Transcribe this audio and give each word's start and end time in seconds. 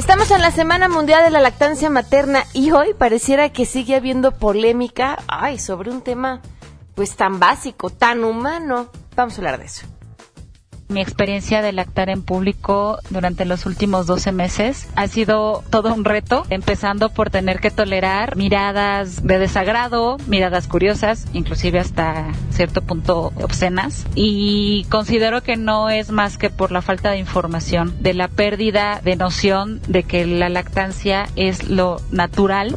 Estamos 0.00 0.30
en 0.30 0.40
la 0.40 0.50
Semana 0.50 0.88
Mundial 0.88 1.22
de 1.22 1.30
la 1.30 1.40
Lactancia 1.40 1.90
Materna 1.90 2.44
y 2.54 2.70
hoy 2.70 2.94
pareciera 2.94 3.52
que 3.52 3.66
sigue 3.66 3.96
habiendo 3.96 4.32
polémica, 4.32 5.18
ay, 5.28 5.58
sobre 5.58 5.90
un 5.90 6.00
tema 6.00 6.40
pues 6.94 7.16
tan 7.16 7.38
básico, 7.38 7.90
tan 7.90 8.24
humano. 8.24 8.88
Vamos 9.14 9.34
a 9.34 9.36
hablar 9.36 9.58
de 9.58 9.66
eso. 9.66 9.86
Mi 10.90 11.00
experiencia 11.00 11.62
de 11.62 11.72
lactar 11.72 12.10
en 12.10 12.22
público 12.22 12.98
durante 13.10 13.44
los 13.44 13.64
últimos 13.64 14.08
12 14.08 14.32
meses 14.32 14.88
ha 14.96 15.06
sido 15.06 15.62
todo 15.70 15.94
un 15.94 16.04
reto, 16.04 16.44
empezando 16.50 17.10
por 17.10 17.30
tener 17.30 17.60
que 17.60 17.70
tolerar 17.70 18.34
miradas 18.34 19.24
de 19.24 19.38
desagrado, 19.38 20.16
miradas 20.26 20.66
curiosas, 20.66 21.28
inclusive 21.32 21.78
hasta 21.78 22.26
cierto 22.50 22.82
punto 22.82 23.32
obscenas. 23.40 24.04
Y 24.16 24.84
considero 24.90 25.42
que 25.42 25.56
no 25.56 25.90
es 25.90 26.10
más 26.10 26.38
que 26.38 26.50
por 26.50 26.72
la 26.72 26.82
falta 26.82 27.12
de 27.12 27.18
información, 27.18 27.94
de 28.02 28.14
la 28.14 28.26
pérdida 28.26 29.00
de 29.04 29.14
noción 29.14 29.80
de 29.86 30.02
que 30.02 30.26
la 30.26 30.48
lactancia 30.48 31.28
es 31.36 31.68
lo 31.68 32.00
natural 32.10 32.76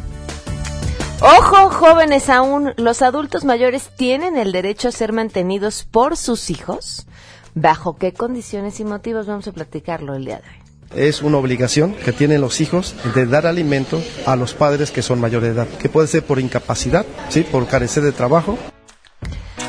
Ojo, 1.20 1.70
jóvenes 1.70 2.28
aún, 2.28 2.74
¿los 2.76 3.00
adultos 3.00 3.44
mayores 3.44 3.88
tienen 3.96 4.36
el 4.36 4.52
derecho 4.52 4.88
a 4.88 4.92
ser 4.92 5.12
mantenidos 5.12 5.84
por 5.90 6.18
sus 6.18 6.50
hijos? 6.50 7.06
¿Bajo 7.54 7.96
qué 7.96 8.12
condiciones 8.12 8.80
y 8.80 8.84
motivos? 8.84 9.26
Vamos 9.26 9.46
a 9.46 9.52
platicarlo 9.52 10.14
el 10.14 10.24
día 10.24 10.38
de 10.38 10.42
hoy. 10.42 11.00
Es 11.00 11.22
una 11.22 11.38
obligación 11.38 11.94
que 11.94 12.12
tienen 12.12 12.40
los 12.40 12.60
hijos 12.60 12.94
de 13.14 13.26
dar 13.26 13.46
alimento 13.46 14.00
a 14.26 14.36
los 14.36 14.54
padres 14.54 14.90
que 14.90 15.02
son 15.02 15.20
mayores 15.20 15.54
de 15.54 15.62
edad, 15.62 15.68
que 15.78 15.88
puede 15.88 16.08
ser 16.08 16.24
por 16.24 16.38
incapacidad, 16.38 17.06
¿sí? 17.28 17.42
por 17.42 17.66
carecer 17.66 18.02
de 18.02 18.12
trabajo. 18.12 18.58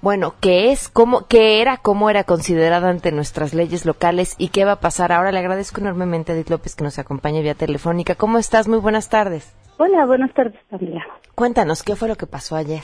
Bueno, 0.00 0.34
¿qué 0.40 0.70
es? 0.70 0.88
¿Cómo, 0.88 1.26
¿Qué 1.26 1.60
era? 1.60 1.76
¿Cómo 1.76 2.08
era 2.08 2.22
considerada 2.22 2.88
ante 2.88 3.10
nuestras 3.10 3.52
leyes 3.52 3.84
locales? 3.84 4.36
¿Y 4.38 4.48
qué 4.48 4.64
va 4.64 4.72
a 4.72 4.80
pasar 4.80 5.10
ahora? 5.10 5.32
Le 5.32 5.40
agradezco 5.40 5.80
enormemente 5.80 6.30
a 6.30 6.34
Edith 6.36 6.50
López 6.50 6.76
que 6.76 6.84
nos 6.84 6.98
acompaña 7.00 7.40
vía 7.40 7.54
telefónica. 7.54 8.14
¿Cómo 8.14 8.38
estás? 8.38 8.68
Muy 8.68 8.78
buenas 8.78 9.08
tardes. 9.08 9.56
Hola, 9.78 10.06
buenas 10.06 10.32
tardes, 10.34 10.60
Pamela. 10.70 11.04
Cuéntanos, 11.34 11.82
¿qué 11.82 11.96
fue 11.96 12.08
lo 12.08 12.16
que 12.16 12.26
pasó 12.26 12.54
ayer? 12.54 12.82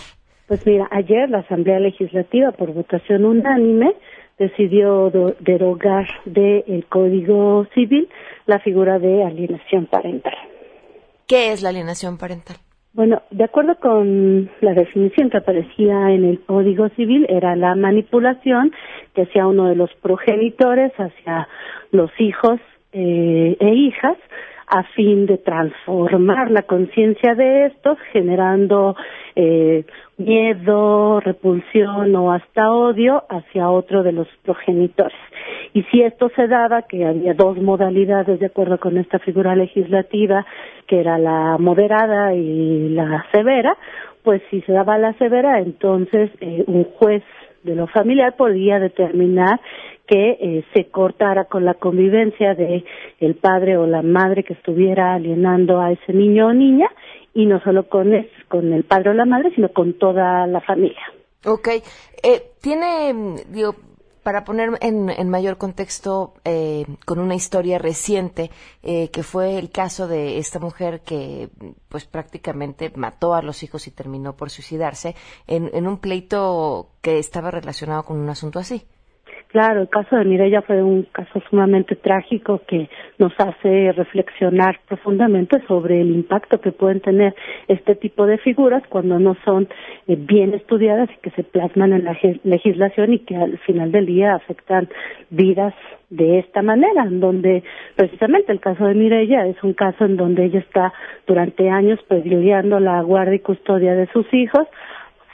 Pues 0.48 0.66
mira, 0.66 0.88
ayer 0.90 1.30
la 1.30 1.38
Asamblea 1.38 1.78
Legislativa, 1.78 2.52
por 2.52 2.72
votación 2.72 3.24
unánime, 3.24 3.94
decidió 4.38 5.10
derogar 5.40 6.06
del 6.24 6.86
Código 6.88 7.66
Civil 7.74 8.08
la 8.46 8.58
figura 8.58 8.98
de 8.98 9.24
alienación 9.24 9.86
parental. 9.86 10.34
¿Qué 11.26 11.52
es 11.52 11.62
la 11.62 11.70
alienación 11.70 12.18
parental? 12.18 12.56
Bueno, 12.92 13.22
de 13.30 13.42
acuerdo 13.42 13.76
con 13.80 14.50
la 14.60 14.72
definición 14.72 15.28
que 15.28 15.38
aparecía 15.38 16.10
en 16.10 16.24
el 16.24 16.40
Código 16.44 16.88
Civil, 16.90 17.26
era 17.28 17.56
la 17.56 17.74
manipulación 17.74 18.72
que 19.14 19.22
hacía 19.22 19.46
uno 19.46 19.68
de 19.68 19.74
los 19.74 19.92
progenitores 19.94 20.92
hacia 20.96 21.48
los 21.90 22.10
hijos 22.20 22.60
eh, 22.92 23.56
e 23.58 23.74
hijas 23.74 24.16
a 24.66 24.82
fin 24.94 25.26
de 25.26 25.38
transformar 25.38 26.50
la 26.50 26.62
conciencia 26.62 27.34
de 27.34 27.66
estos, 27.66 27.98
generando 28.12 28.96
eh, 29.36 29.84
miedo, 30.16 31.20
repulsión 31.20 32.14
o 32.16 32.32
hasta 32.32 32.72
odio 32.72 33.24
hacia 33.28 33.70
otro 33.70 34.02
de 34.02 34.12
los 34.12 34.28
progenitores. 34.44 35.18
Y 35.72 35.82
si 35.84 36.02
esto 36.02 36.30
se 36.36 36.46
daba, 36.46 36.82
que 36.82 37.04
había 37.04 37.34
dos 37.34 37.58
modalidades 37.58 38.40
de 38.40 38.46
acuerdo 38.46 38.78
con 38.78 38.96
esta 38.96 39.18
figura 39.18 39.56
legislativa, 39.56 40.46
que 40.86 41.00
era 41.00 41.18
la 41.18 41.56
moderada 41.58 42.34
y 42.34 42.90
la 42.90 43.26
severa, 43.32 43.76
pues 44.22 44.40
si 44.50 44.62
se 44.62 44.72
daba 44.72 44.98
la 44.98 45.12
severa, 45.14 45.58
entonces 45.58 46.30
eh, 46.40 46.64
un 46.66 46.84
juez 46.84 47.22
de 47.64 47.74
lo 47.74 47.86
familiar 47.88 48.36
podía 48.36 48.78
determinar 48.78 49.60
que 50.06 50.38
eh, 50.40 50.64
se 50.74 50.86
cortara 50.90 51.44
con 51.44 51.64
la 51.64 51.74
convivencia 51.74 52.54
de 52.54 52.84
el 53.20 53.34
padre 53.36 53.76
o 53.76 53.86
la 53.86 54.02
madre 54.02 54.44
que 54.44 54.54
estuviera 54.54 55.14
alienando 55.14 55.80
a 55.80 55.92
ese 55.92 56.12
niño 56.12 56.48
o 56.48 56.52
niña 56.52 56.90
y 57.32 57.46
no 57.46 57.60
solo 57.60 57.88
con 57.88 58.12
el 58.12 58.84
padre 58.84 59.10
o 59.10 59.14
la 59.14 59.24
madre 59.24 59.52
sino 59.54 59.68
con 59.70 59.94
toda 59.94 60.46
la 60.46 60.60
familia. 60.60 61.02
Ok. 61.46 61.68
Eh, 62.22 62.52
tiene, 62.60 63.12
mm, 63.12 63.36
digo, 63.52 63.74
para 64.22 64.44
poner 64.44 64.70
en, 64.80 65.28
mayor 65.28 65.58
contexto, 65.58 66.32
eh, 66.44 66.86
con 67.04 67.18
una 67.18 67.34
historia 67.34 67.78
reciente, 67.78 68.50
eh, 68.82 69.10
que 69.10 69.22
fue 69.22 69.58
el 69.58 69.70
caso 69.70 70.08
de 70.08 70.38
esta 70.38 70.58
mujer 70.58 71.02
que, 71.02 71.50
pues 71.90 72.06
prácticamente 72.06 72.90
mató 72.96 73.34
a 73.34 73.42
los 73.42 73.62
hijos 73.62 73.86
y 73.86 73.90
terminó 73.90 74.34
por 74.34 74.48
suicidarse, 74.48 75.14
en 75.46 75.86
un 75.86 75.98
pleito 75.98 76.88
que 77.02 77.18
estaba 77.18 77.50
relacionado 77.50 78.04
con 78.04 78.18
un 78.18 78.30
asunto 78.30 78.58
así. 78.58 78.86
Claro, 79.54 79.82
el 79.82 79.88
caso 79.88 80.16
de 80.16 80.24
Mireya 80.24 80.62
fue 80.62 80.82
un 80.82 81.04
caso 81.12 81.40
sumamente 81.48 81.94
trágico 81.94 82.62
que 82.66 82.88
nos 83.18 83.32
hace 83.38 83.92
reflexionar 83.92 84.80
profundamente 84.88 85.62
sobre 85.68 86.00
el 86.00 86.10
impacto 86.10 86.60
que 86.60 86.72
pueden 86.72 86.98
tener 86.98 87.36
este 87.68 87.94
tipo 87.94 88.26
de 88.26 88.38
figuras 88.38 88.82
cuando 88.88 89.20
no 89.20 89.36
son 89.44 89.68
eh, 90.08 90.16
bien 90.18 90.54
estudiadas 90.54 91.08
y 91.08 91.20
que 91.20 91.30
se 91.36 91.44
plasman 91.44 91.92
en 91.92 92.02
la 92.02 92.18
legislación 92.42 93.12
y 93.12 93.20
que 93.20 93.36
al 93.36 93.56
final 93.58 93.92
del 93.92 94.06
día 94.06 94.34
afectan 94.34 94.88
vidas 95.30 95.72
de 96.10 96.40
esta 96.40 96.60
manera, 96.60 97.04
en 97.04 97.20
donde 97.20 97.62
precisamente 97.94 98.50
el 98.50 98.58
caso 98.58 98.86
de 98.86 98.94
Mireya 98.94 99.46
es 99.46 99.62
un 99.62 99.72
caso 99.72 100.04
en 100.04 100.16
donde 100.16 100.46
ella 100.46 100.58
está 100.58 100.92
durante 101.28 101.70
años 101.70 102.00
privilegiando 102.08 102.80
la 102.80 103.00
guardia 103.02 103.36
y 103.36 103.38
custodia 103.38 103.94
de 103.94 104.08
sus 104.08 104.26
hijos 104.34 104.66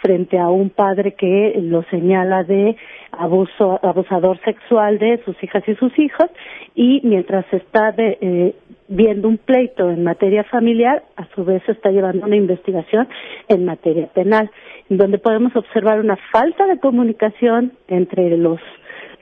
frente 0.03 0.39
a 0.39 0.49
un 0.49 0.71
padre 0.71 1.15
que 1.15 1.59
lo 1.63 1.83
señala 1.85 2.45
de 2.45 2.77
abuso 3.13 3.79
abusador 3.83 4.39
sexual 4.45 4.99
de 4.99 5.23
sus 5.25 5.43
hijas 5.43 5.63
y 5.67 5.75
sus 5.75 5.97
hijos 5.99 6.29
y 6.75 7.01
mientras 7.05 7.45
está 7.53 7.93
de, 7.93 8.19
eh, 8.21 8.55
viendo 8.89 9.29
un 9.29 9.39
pleito 9.39 9.91
en 9.91 10.05
materia 10.05 10.45
familiar 10.45 11.03
a 11.17 11.27
su 11.35 11.45
vez 11.45 11.63
está 11.69 11.91
llevando 11.91 12.27
una 12.27 12.37
investigación 12.37 13.09
en 13.49 13.65
materia 13.65 14.07
penal 14.09 14.51
en 14.89 14.97
donde 14.97 15.19
podemos 15.19 15.55
observar 15.57 16.01
una 16.01 16.17
falta 16.33 16.67
de 16.67 16.79
comunicación 16.79 17.73
entre 17.89 18.37
los 18.37 18.61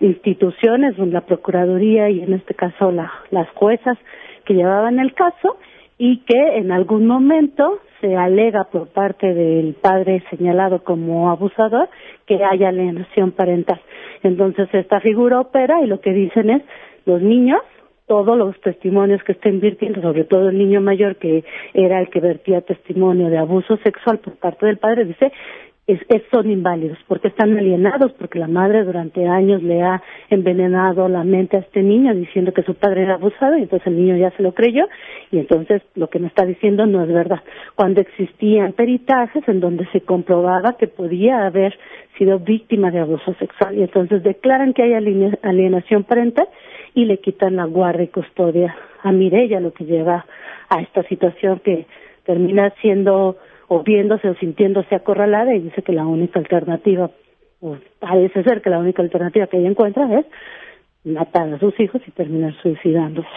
instituciones 0.01 0.97
la 0.99 1.23
procuraduría 1.23 2.11
y 2.11 2.21
en 2.21 2.35
este 2.35 2.55
caso 2.55 2.93
la, 2.93 3.13
las 3.31 3.49
juezas 3.51 3.99
que 4.45 4.55
llevaban 4.55 4.99
el 4.99 5.15
caso 5.15 5.59
y 5.99 6.19
que 6.19 6.59
en 6.59 6.71
algún 6.71 7.07
momento 7.07 7.81
se 8.01 8.17
alega 8.17 8.65
por 8.65 8.89
parte 8.89 9.35
del 9.35 9.75
padre 9.75 10.23
señalado 10.31 10.85
como 10.85 11.31
abusador 11.31 11.89
que 12.27 12.45
haya 12.45 12.69
alienación 12.69 13.33
parental. 13.33 13.81
Entonces 14.23 14.69
esta 14.73 15.01
figura 15.01 15.41
opera 15.41 15.83
y 15.83 15.87
lo 15.87 16.01
que 16.01 16.13
dicen 16.13 16.51
es 16.51 16.63
los 17.05 17.21
niños, 17.21 17.61
todos 18.07 18.39
los 18.39 18.59
testimonios 18.61 19.23
que 19.25 19.33
estén 19.33 19.61
virtiendo, 19.61 20.01
sobre 20.01 20.25
todo 20.25 20.49
el 20.49 20.59
niño 20.59 20.81
mayor 20.81 21.17
que 21.17 21.45
era 21.75 22.01
el 22.01 22.09
que 22.09 22.21
vertía 22.21 22.61
testimonio 22.63 23.29
de 23.29 23.39
abuso 23.39 23.77
sexual 23.79 24.19
por 24.19 24.37
parte 24.37 24.67
del 24.67 24.79
padre, 24.79 25.05
dice 25.05 25.33
es, 25.89 26.23
son 26.31 26.51
inválidos, 26.51 26.99
porque 27.09 27.29
están 27.29 27.57
alienados, 27.57 28.13
porque 28.13 28.39
la 28.39 28.47
madre 28.47 28.85
durante 28.85 29.27
años 29.27 29.63
le 29.63 29.83
ha 29.83 30.03
envenenado 30.29 31.09
la 31.09 31.25
mente 31.25 31.57
a 31.57 31.61
este 31.61 31.83
niño 31.83 32.15
diciendo 32.15 32.53
que 32.53 32.63
su 32.63 32.75
padre 32.75 33.05
era 33.05 33.15
abusado 33.15 33.57
y 33.57 33.63
entonces 33.63 33.87
el 33.87 33.97
niño 33.97 34.17
ya 34.19 34.31
se 34.33 34.43
lo 34.43 34.53
creyó 34.53 34.87
y 35.33 35.39
entonces 35.39 35.81
lo 35.95 36.09
que 36.09 36.19
me 36.19 36.29
está 36.29 36.45
diciendo 36.45 36.85
no 36.87 37.03
es 37.03 37.09
verdad. 37.09 37.41
Cuando 37.75 38.03
existían 38.03 38.75
peritajes 38.75 39.49
en 39.49 39.61
donde 39.61 39.87
se 39.87 40.03
comprobaba 40.03 40.77
que 40.77 40.89
podía 40.89 41.47
haber 41.47 41.79
sido 42.19 42.39
víctima 42.39 42.91
de 42.91 43.01
abuso 43.01 43.33
sexual 43.39 43.79
y 43.79 43.83
entonces 43.83 44.23
declaran 44.23 44.75
que 44.75 44.83
hay 44.83 44.93
alienación 44.93 46.05
parental 46.05 46.49
y 46.95 47.07
le 47.07 47.19
quitan 47.19 47.57
la 47.57 47.65
guardia 47.65 48.05
y 48.05 48.09
custodia 48.09 48.77
a 49.03 49.11
Mirella, 49.11 49.59
lo 49.61 49.73
que 49.73 49.87
lleva 49.87 50.27
a 50.69 50.83
esta 50.83 51.03
situación 51.05 51.61
que 51.61 51.87
termina 52.25 52.75
siendo 52.83 53.39
o 53.69 53.83
viéndose 53.83 54.29
o 54.29 54.35
sintiéndose 54.35 54.95
acorralada 54.95 55.55
y 55.55 55.61
dice 55.61 55.83
que 55.83 55.93
la 55.93 56.07
única 56.07 56.39
alternativa, 56.39 57.11
o 57.61 57.77
parece 57.99 58.43
ser 58.43 58.63
que 58.63 58.71
la 58.71 58.79
única 58.79 59.03
alternativa 59.03 59.47
que 59.47 59.59
ella 59.59 59.69
encuentra 59.69 60.19
es 60.19 60.27
matar 61.05 61.53
a 61.53 61.59
sus 61.59 61.79
hijos 61.79 62.03
y 62.07 62.11
terminar 62.11 62.55
suicidándose. 62.63 63.29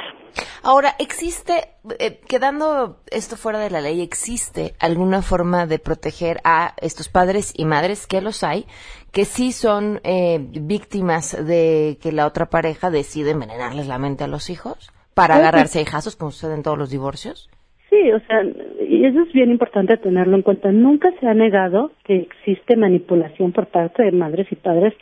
Ahora, 0.63 0.95
¿existe, 0.99 1.69
eh, 1.99 2.19
quedando 2.27 3.01
esto 3.09 3.35
fuera 3.35 3.59
de 3.59 3.69
la 3.69 3.81
ley, 3.81 4.01
existe 4.01 4.75
alguna 4.79 5.21
forma 5.21 5.65
de 5.65 5.79
proteger 5.79 6.39
a 6.43 6.75
estos 6.77 7.09
padres 7.09 7.51
y 7.55 7.65
madres, 7.65 8.07
que 8.07 8.21
los 8.21 8.43
hay, 8.43 8.65
que 9.11 9.25
sí 9.25 9.51
son 9.51 9.99
eh, 10.03 10.37
víctimas 10.39 11.35
de 11.45 11.97
que 12.01 12.11
la 12.11 12.27
otra 12.27 12.49
pareja 12.49 12.91
decide 12.91 13.31
envenenarles 13.31 13.87
la 13.87 13.97
mente 13.97 14.23
a 14.23 14.27
los 14.27 14.49
hijos 14.49 14.91
para 15.13 15.35
agarrarse 15.35 15.79
a 15.79 15.81
hijazos, 15.81 16.15
como 16.15 16.31
sucede 16.31 16.53
en 16.53 16.63
todos 16.63 16.77
los 16.77 16.89
divorcios? 16.89 17.49
Sí, 17.91 18.09
o 18.09 18.21
sea, 18.21 18.45
y 18.87 19.03
eso 19.03 19.23
es 19.23 19.33
bien 19.33 19.51
importante 19.51 19.97
tenerlo 19.97 20.37
en 20.37 20.43
cuenta. 20.43 20.71
Nunca 20.71 21.11
se 21.19 21.27
ha 21.27 21.33
negado 21.33 21.91
que 22.05 22.15
existe 22.19 22.77
manipulación 22.77 23.51
por 23.51 23.65
parte 23.65 24.03
de 24.03 24.13
madres 24.13 24.47
y 24.49 24.55
padres 24.55 24.93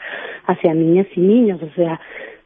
hacia 0.47 0.73
niñas 0.73 1.05
y 1.15 1.19
niños. 1.19 1.61
O 1.61 1.69
sea, 1.75 2.01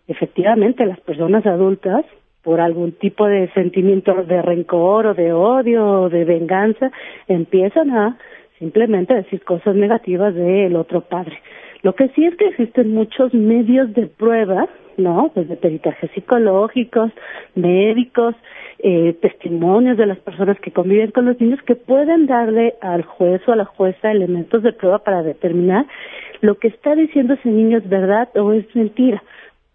efectivamente, 0.05 0.85
las 0.85 0.99
personas 0.99 1.45
adultas, 1.45 2.03
por 2.41 2.59
algún 2.59 2.91
tipo 2.91 3.25
de 3.25 3.49
sentimiento 3.53 4.13
de 4.15 4.41
rencor 4.41 5.07
o 5.07 5.13
de 5.13 5.31
odio 5.31 6.01
o 6.01 6.09
de 6.09 6.25
venganza, 6.25 6.91
empiezan 7.29 7.91
a 7.91 8.17
simplemente 8.59 9.13
decir 9.13 9.45
cosas 9.45 9.77
negativas 9.77 10.35
del 10.35 10.75
otro 10.75 10.99
padre. 10.99 11.39
Lo 11.83 11.95
que 11.95 12.09
sí 12.09 12.25
es 12.25 12.35
que 12.35 12.47
existen 12.47 12.93
muchos 12.93 13.33
medios 13.33 13.93
de 13.93 14.07
prueba, 14.07 14.67
¿no? 14.97 15.31
Desde 15.35 15.55
peritajes 15.55 16.11
psicológicos, 16.11 17.11
médicos, 17.55 18.35
eh, 18.79 19.13
testimonios 19.21 19.97
de 19.97 20.05
las 20.05 20.19
personas 20.19 20.59
que 20.59 20.71
conviven 20.71 21.11
con 21.11 21.25
los 21.25 21.39
niños 21.39 21.61
que 21.63 21.75
pueden 21.75 22.25
darle 22.25 22.75
al 22.81 23.03
juez 23.03 23.41
o 23.47 23.53
a 23.53 23.55
la 23.55 23.65
jueza 23.65 24.11
elementos 24.11 24.63
de 24.63 24.73
prueba 24.73 24.99
para 24.99 25.23
determinar 25.23 25.85
lo 26.43 26.55
que 26.55 26.67
está 26.67 26.93
diciendo 26.93 27.35
ese 27.35 27.47
niño 27.47 27.77
es 27.77 27.87
verdad 27.87 28.27
o 28.35 28.51
es 28.51 28.65
mentira. 28.75 29.23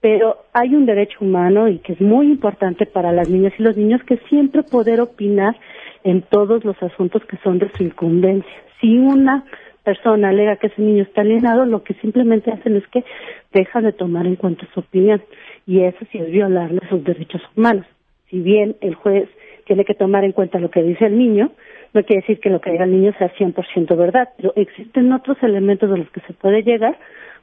Pero 0.03 0.37
hay 0.53 0.75
un 0.75 0.85
derecho 0.85 1.17
humano 1.23 1.67
y 1.67 1.79
que 1.79 1.95
es 1.95 2.01
muy 2.01 2.27
importante 2.27 2.85
para 2.85 3.11
las 3.11 3.31
niñas 3.31 3.55
y 3.59 3.63
los 3.63 3.75
niños 3.75 4.03
que 4.05 4.19
siempre 4.29 4.63
poder 4.63 5.01
opinar 5.01 5.57
en 6.05 6.21
todos 6.21 6.67
los 6.67 6.81
asuntos 6.83 7.25
que 7.25 7.39
son 7.39 7.59
de 7.59 7.71
su 7.71 7.85
incumbencia. 7.85 8.53
Si 8.83 8.99
una 8.99 9.45
persona 9.85 10.31
alega 10.31 10.57
que 10.57 10.69
ese 10.69 10.83
niño 10.83 11.03
está 11.03 11.23
alienado, 11.23 11.65
lo 11.65 11.83
que 11.83 11.95
simplemente 11.95 12.51
hacen 12.51 12.77
es 12.77 12.87
que 12.89 13.05
dejan 13.53 13.85
de 13.85 13.93
tomar 13.93 14.27
en 14.27 14.37
cuenta 14.37 14.67
su 14.75 14.81
opinión. 14.81 15.23
Y 15.67 15.81
eso 15.81 15.99
sí 16.11 16.19
es 16.19 16.31
violarle 16.31 16.81
sus 16.89 17.03
derechos 17.05 17.43
humanos 17.57 17.87
si 18.31 18.41
bien 18.41 18.77
el 18.81 18.95
juez 18.95 19.29
tiene 19.65 19.85
que 19.85 19.95
tomar 19.95 20.25
en 20.25 20.33
cuenta 20.33 20.59
lo 20.59 20.71
que 20.71 20.83
dice 20.83 21.07
el 21.07 21.19
niño, 21.19 21.53
no 21.95 22.03
quiere 22.05 22.23
decir 22.23 22.41
que 22.41 22.51
lo 22.51 22.61
que 22.61 22.71
diga 22.71 22.85
el 22.85 22.93
niño 22.93 23.13
sea 23.19 23.33
100% 23.35 23.97
verdad, 23.97 24.29
pero 24.37 24.53
existen 24.57 25.13
otros 25.13 25.37
elementos 25.43 25.91
de 25.91 25.99
los 25.99 26.11
que 26.11 26.21
se 26.21 26.33
puede 26.33 26.63
llegar 26.63 26.99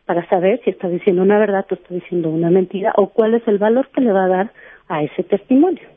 para 0.06 0.28
saber 0.30 0.62
si 0.64 0.70
está 0.70 0.88
diciendo 0.88 1.24
una 1.24 1.40
verdad 1.40 1.66
o 1.70 1.74
está 1.74 1.94
diciendo 1.94 2.30
una 2.30 2.52
mentira 2.52 2.94
o 2.96 3.10
cuál 3.10 3.34
es 3.34 3.48
el 3.48 3.58
valor 3.58 3.90
que 3.90 4.02
le 4.02 4.12
va 4.12 4.26
a 4.26 4.30
dar 4.30 4.52
a 4.88 5.02
ese 5.04 5.24
testimonio. 5.24 5.88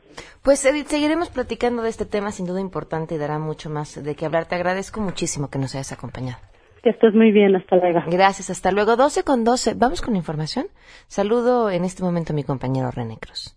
Pues 0.41 0.63
Edith, 0.65 0.87
seguiremos 0.87 1.29
platicando 1.29 1.83
de 1.83 1.89
este 1.89 2.05
tema 2.05 2.31
sin 2.31 2.45
duda 2.45 2.59
importante 2.59 3.15
y 3.15 3.17
dará 3.17 3.39
mucho 3.39 3.69
más 3.69 4.01
de 4.01 4.15
qué 4.15 4.25
hablar. 4.25 4.47
Te 4.47 4.55
agradezco 4.55 5.01
muchísimo 5.01 5.49
que 5.49 5.59
nos 5.59 5.75
hayas 5.75 5.91
acompañado. 5.91 6.39
Que 6.83 6.91
estés 6.91 7.13
muy 7.13 7.31
bien, 7.31 7.55
hasta 7.55 7.75
luego. 7.75 8.01
Gracias, 8.07 8.49
hasta 8.49 8.71
luego. 8.71 8.95
12 8.95 9.23
con 9.23 9.43
12. 9.43 9.73
Vamos 9.75 10.01
con 10.01 10.15
información. 10.15 10.67
Saludo 11.07 11.69
en 11.69 11.83
este 11.83 12.03
momento 12.03 12.31
a 12.31 12.35
mi 12.35 12.43
compañero 12.43 12.89
René 12.89 13.17
Cruz. 13.17 13.55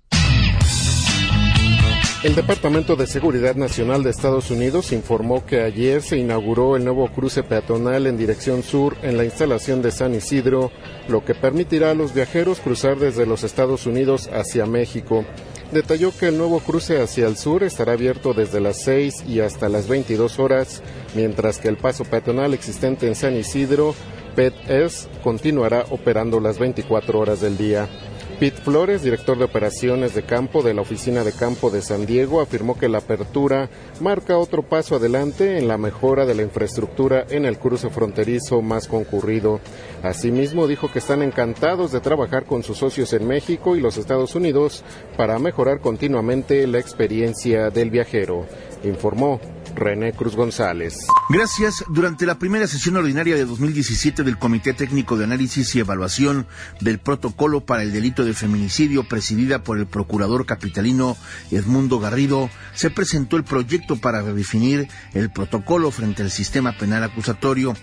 El 2.22 2.36
Departamento 2.36 2.94
de 2.94 3.08
Seguridad 3.08 3.56
Nacional 3.56 4.04
de 4.04 4.10
Estados 4.10 4.52
Unidos 4.52 4.92
informó 4.92 5.44
que 5.44 5.62
ayer 5.62 6.02
se 6.02 6.18
inauguró 6.18 6.76
el 6.76 6.84
nuevo 6.84 7.08
cruce 7.08 7.42
peatonal 7.42 8.06
en 8.06 8.16
dirección 8.16 8.62
sur 8.62 8.96
en 9.02 9.16
la 9.16 9.24
instalación 9.24 9.82
de 9.82 9.90
San 9.90 10.14
Isidro, 10.14 10.70
lo 11.08 11.24
que 11.24 11.34
permitirá 11.34 11.90
a 11.90 11.94
los 11.94 12.14
viajeros 12.14 12.60
cruzar 12.60 12.96
desde 12.96 13.26
los 13.26 13.42
Estados 13.42 13.86
Unidos 13.86 14.30
hacia 14.32 14.66
México. 14.66 15.24
Detalló 15.72 16.16
que 16.16 16.28
el 16.28 16.38
nuevo 16.38 16.60
cruce 16.60 17.02
hacia 17.02 17.26
el 17.26 17.36
sur 17.36 17.64
estará 17.64 17.94
abierto 17.94 18.34
desde 18.34 18.60
las 18.60 18.84
6 18.84 19.24
y 19.26 19.40
hasta 19.40 19.68
las 19.68 19.88
22 19.88 20.38
horas, 20.38 20.80
mientras 21.16 21.58
que 21.58 21.66
el 21.66 21.76
paso 21.76 22.04
peatonal 22.04 22.54
existente 22.54 23.08
en 23.08 23.16
San 23.16 23.36
Isidro, 23.36 23.96
PET-S, 24.36 25.08
continuará 25.24 25.86
operando 25.90 26.38
las 26.38 26.60
24 26.60 27.18
horas 27.18 27.40
del 27.40 27.58
día. 27.58 27.88
Pete 28.38 28.60
Flores, 28.60 29.02
director 29.02 29.38
de 29.38 29.44
operaciones 29.44 30.14
de 30.14 30.24
campo 30.24 30.62
de 30.62 30.74
la 30.74 30.82
Oficina 30.82 31.22
de 31.22 31.32
Campo 31.32 31.70
de 31.70 31.80
San 31.82 32.06
Diego, 32.06 32.40
afirmó 32.40 32.76
que 32.76 32.88
la 32.88 32.98
apertura 32.98 33.70
marca 34.00 34.38
otro 34.38 34.62
paso 34.62 34.96
adelante 34.96 35.58
en 35.58 35.68
la 35.68 35.78
mejora 35.78 36.26
de 36.26 36.34
la 36.34 36.42
infraestructura 36.42 37.24
en 37.30 37.44
el 37.44 37.58
cruce 37.58 37.90
fronterizo 37.90 38.60
más 38.60 38.88
concurrido. 38.88 39.60
Asimismo, 40.02 40.66
dijo 40.66 40.90
que 40.90 40.98
están 40.98 41.22
encantados 41.22 41.92
de 41.92 42.00
trabajar 42.00 42.44
con 42.44 42.62
sus 42.62 42.78
socios 42.78 43.12
en 43.12 43.26
México 43.26 43.76
y 43.76 43.80
los 43.80 43.96
Estados 43.96 44.34
Unidos 44.34 44.82
para 45.16 45.38
mejorar 45.38 45.80
continuamente 45.80 46.66
la 46.66 46.78
experiencia 46.78 47.70
del 47.70 47.90
viajero. 47.90 48.46
Informó 48.84 49.40
René 49.74 50.12
Cruz 50.12 50.36
González. 50.36 51.06
Gracias. 51.28 51.84
Durante 51.88 52.26
la 52.26 52.38
primera 52.38 52.66
sesión 52.66 52.96
ordinaria 52.96 53.34
de 53.34 53.44
2017 53.44 54.22
del 54.22 54.38
Comité 54.38 54.72
Técnico 54.74 55.16
de 55.16 55.24
Análisis 55.24 55.74
y 55.74 55.80
Evaluación 55.80 56.46
del 56.80 56.98
Protocolo 56.98 57.64
para 57.64 57.82
el 57.82 57.92
Delito 57.92 58.24
de 58.24 58.34
Feminicidio, 58.34 59.04
presidida 59.04 59.62
por 59.62 59.78
el 59.78 59.86
Procurador 59.86 60.46
Capitalino 60.46 61.16
Edmundo 61.50 61.98
Garrido, 61.98 62.50
se 62.74 62.90
presentó 62.90 63.36
el 63.36 63.44
proyecto 63.44 63.96
para 63.96 64.22
redefinir 64.22 64.88
el 65.14 65.30
protocolo 65.30 65.90
frente 65.90 66.22
al 66.22 66.30
sistema 66.30 66.76
penal 66.76 67.04
acusatorio. 67.04 67.74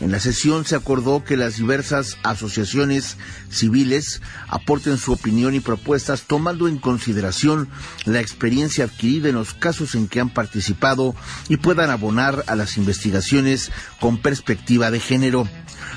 En 0.00 0.10
la 0.10 0.20
sesión 0.20 0.64
se 0.64 0.76
acordó 0.76 1.24
que 1.24 1.36
las 1.36 1.56
diversas 1.56 2.16
asociaciones 2.22 3.16
civiles 3.50 4.20
aporten 4.48 4.98
su 4.98 5.12
opinión 5.12 5.54
y 5.54 5.60
propuestas 5.60 6.22
tomando 6.22 6.68
en 6.68 6.78
consideración 6.78 7.68
la 8.04 8.20
experiencia 8.20 8.84
adquirida 8.84 9.28
en 9.28 9.36
los 9.36 9.54
casos 9.54 9.94
en 9.94 10.08
que 10.08 10.20
han 10.20 10.30
participado 10.30 11.14
y 11.48 11.56
puedan 11.56 11.90
abonar 11.90 12.44
a 12.46 12.56
las 12.56 12.76
investigaciones 12.76 13.70
con 14.00 14.18
perspectiva 14.18 14.90
de 14.90 15.00
género. 15.00 15.48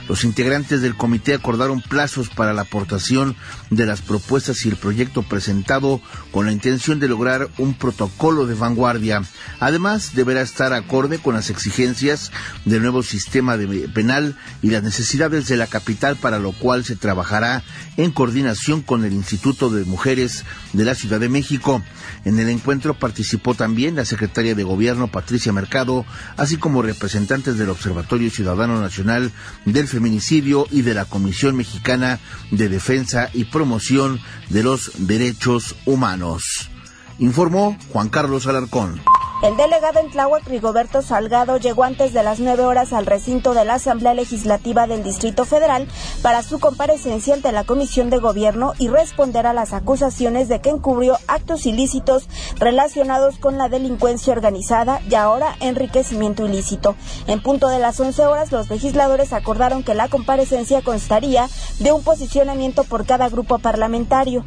Los 0.07 0.23
integrantes 0.23 0.81
del 0.81 0.95
comité 0.95 1.33
acordaron 1.35 1.81
plazos 1.81 2.29
para 2.29 2.53
la 2.53 2.61
aportación 2.63 3.35
de 3.69 3.85
las 3.85 4.01
propuestas 4.01 4.65
y 4.65 4.69
el 4.69 4.75
proyecto 4.75 5.23
presentado 5.23 6.01
con 6.31 6.45
la 6.45 6.51
intención 6.51 6.99
de 6.99 7.07
lograr 7.07 7.49
un 7.57 7.73
protocolo 7.73 8.45
de 8.45 8.55
vanguardia. 8.55 9.21
Además, 9.59 10.15
deberá 10.15 10.41
estar 10.41 10.73
acorde 10.73 11.19
con 11.19 11.35
las 11.35 11.49
exigencias 11.49 12.31
del 12.65 12.81
nuevo 12.81 13.03
sistema 13.03 13.57
penal 13.93 14.37
y 14.61 14.69
las 14.69 14.83
necesidades 14.83 15.47
de 15.47 15.57
la 15.57 15.67
capital, 15.67 16.15
para 16.15 16.39
lo 16.39 16.51
cual 16.51 16.83
se 16.83 16.95
trabajará 16.95 17.63
en 17.97 18.11
coordinación 18.11 18.81
con 18.81 19.05
el 19.05 19.13
Instituto 19.13 19.69
de 19.69 19.85
Mujeres 19.85 20.45
de 20.73 20.85
la 20.85 20.95
Ciudad 20.95 21.19
de 21.19 21.29
México. 21.29 21.83
En 22.25 22.39
el 22.39 22.49
encuentro 22.49 22.93
participó 22.93 23.55
también 23.55 23.95
la 23.95 24.05
secretaria 24.05 24.55
de 24.55 24.63
Gobierno, 24.63 25.07
Patricia 25.11 25.53
Mercado, 25.53 26.05
así 26.37 26.57
como 26.57 26.81
representantes 26.81 27.57
del 27.57 27.69
Observatorio 27.69 28.29
Ciudadano 28.29 28.81
Nacional 28.81 29.31
del 29.65 29.87
Feminicidio 29.87 30.67
y 30.71 30.81
de 30.81 30.93
la 30.93 31.05
Comisión 31.05 31.55
Mexicana 31.55 32.19
de 32.51 32.69
Defensa 32.69 33.29
y 33.33 33.45
Promoción 33.59 34.21
de 34.47 34.63
los 34.63 34.89
Derechos 34.99 35.75
Humanos. 35.83 36.69
Informó 37.17 37.77
Juan 37.89 38.07
Carlos 38.07 38.47
Alarcón. 38.47 39.01
El 39.41 39.55
delegado 39.55 40.01
en 40.01 40.11
Tláhuac, 40.11 40.45
Rigoberto 40.47 41.01
Salgado, 41.01 41.55
llegó 41.55 41.85
antes 41.85 42.11
de 42.11 42.23
las 42.23 42.41
nueve 42.41 42.65
horas 42.65 42.91
al 42.91 43.05
recinto 43.05 43.53
de 43.53 43.63
la 43.63 43.75
Asamblea 43.75 44.13
Legislativa 44.13 44.85
del 44.85 45.01
Distrito 45.01 45.45
Federal 45.45 45.87
para 46.21 46.43
su 46.43 46.59
comparecencia 46.59 47.35
ante 47.35 47.53
la 47.53 47.63
Comisión 47.63 48.09
de 48.09 48.17
Gobierno 48.17 48.73
y 48.79 48.89
responder 48.89 49.47
a 49.47 49.53
las 49.53 49.71
acusaciones 49.71 50.49
de 50.49 50.59
que 50.59 50.71
encubrió 50.71 51.17
actos 51.27 51.65
ilícitos 51.65 52.27
relacionados 52.57 53.37
con 53.37 53.57
la 53.57 53.69
delincuencia 53.69 54.33
organizada 54.33 54.99
y 55.09 55.15
ahora 55.15 55.55
enriquecimiento 55.61 56.45
ilícito. 56.45 56.97
En 57.25 57.41
punto 57.41 57.69
de 57.69 57.79
las 57.79 57.97
once 58.01 58.25
horas, 58.25 58.51
los 58.51 58.69
legisladores 58.69 59.31
acordaron 59.31 59.83
que 59.83 59.95
la 59.95 60.09
comparecencia 60.09 60.81
constaría 60.81 61.47
de 61.79 61.93
un 61.93 62.03
posicionamiento 62.03 62.83
por 62.83 63.05
cada 63.05 63.29
grupo 63.29 63.57
parlamentario. 63.57 64.43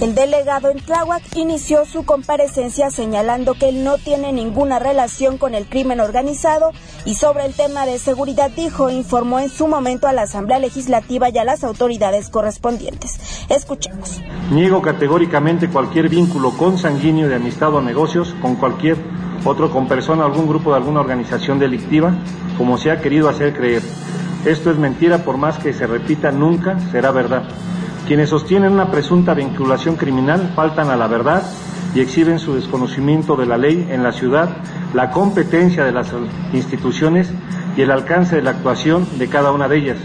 El 0.00 0.14
delegado 0.14 0.68
en 0.70 0.78
Tláhuac 0.78 1.22
inició 1.36 1.86
su 1.86 2.04
comparecencia 2.04 2.90
señalando 2.90 3.54
que 3.54 3.70
él 3.70 3.82
no 3.82 3.96
tiene 3.96 4.30
ninguna 4.32 4.78
relación 4.78 5.38
con 5.38 5.54
el 5.54 5.66
crimen 5.66 6.00
organizado 6.00 6.72
y 7.06 7.14
sobre 7.14 7.46
el 7.46 7.54
tema 7.54 7.86
de 7.86 7.98
seguridad 7.98 8.50
dijo, 8.50 8.90
informó 8.90 9.40
en 9.40 9.48
su 9.48 9.68
momento 9.68 10.06
a 10.06 10.12
la 10.12 10.22
Asamblea 10.22 10.58
Legislativa 10.58 11.30
y 11.30 11.38
a 11.38 11.44
las 11.44 11.64
autoridades 11.64 12.28
correspondientes. 12.28 13.18
Escuchemos. 13.48 14.20
Niego 14.50 14.82
categóricamente 14.82 15.70
cualquier 15.70 16.10
vínculo 16.10 16.50
consanguíneo 16.58 17.28
de 17.28 17.36
amistad 17.36 17.74
o 17.74 17.80
negocios 17.80 18.34
con 18.42 18.56
cualquier 18.56 18.98
otro 19.44 19.70
con 19.70 19.88
persona 19.88 20.24
algún 20.24 20.46
grupo 20.46 20.70
de 20.70 20.76
alguna 20.76 21.00
organización 21.00 21.58
delictiva, 21.58 22.12
como 22.58 22.76
se 22.76 22.90
ha 22.90 23.00
querido 23.00 23.28
hacer 23.28 23.54
creer. 23.54 23.82
Esto 24.44 24.70
es 24.70 24.76
mentira, 24.76 25.24
por 25.24 25.38
más 25.38 25.58
que 25.58 25.72
se 25.72 25.86
repita, 25.86 26.32
nunca 26.32 26.78
será 26.90 27.12
verdad. 27.12 27.44
Quienes 28.06 28.30
sostienen 28.30 28.72
una 28.72 28.92
presunta 28.92 29.34
vinculación 29.34 29.96
criminal 29.96 30.52
faltan 30.54 30.90
a 30.90 30.96
la 30.96 31.08
verdad 31.08 31.42
y 31.92 31.98
exhiben 32.00 32.38
su 32.38 32.54
desconocimiento 32.54 33.34
de 33.34 33.46
la 33.46 33.58
ley 33.58 33.88
en 33.90 34.04
la 34.04 34.12
ciudad, 34.12 34.48
la 34.94 35.10
competencia 35.10 35.84
de 35.84 35.90
las 35.90 36.12
instituciones 36.52 37.32
y 37.76 37.82
el 37.82 37.90
alcance 37.90 38.36
de 38.36 38.42
la 38.42 38.50
actuación 38.50 39.08
de 39.18 39.28
cada 39.28 39.50
una 39.50 39.66
de 39.66 39.78
ellas. 39.78 39.98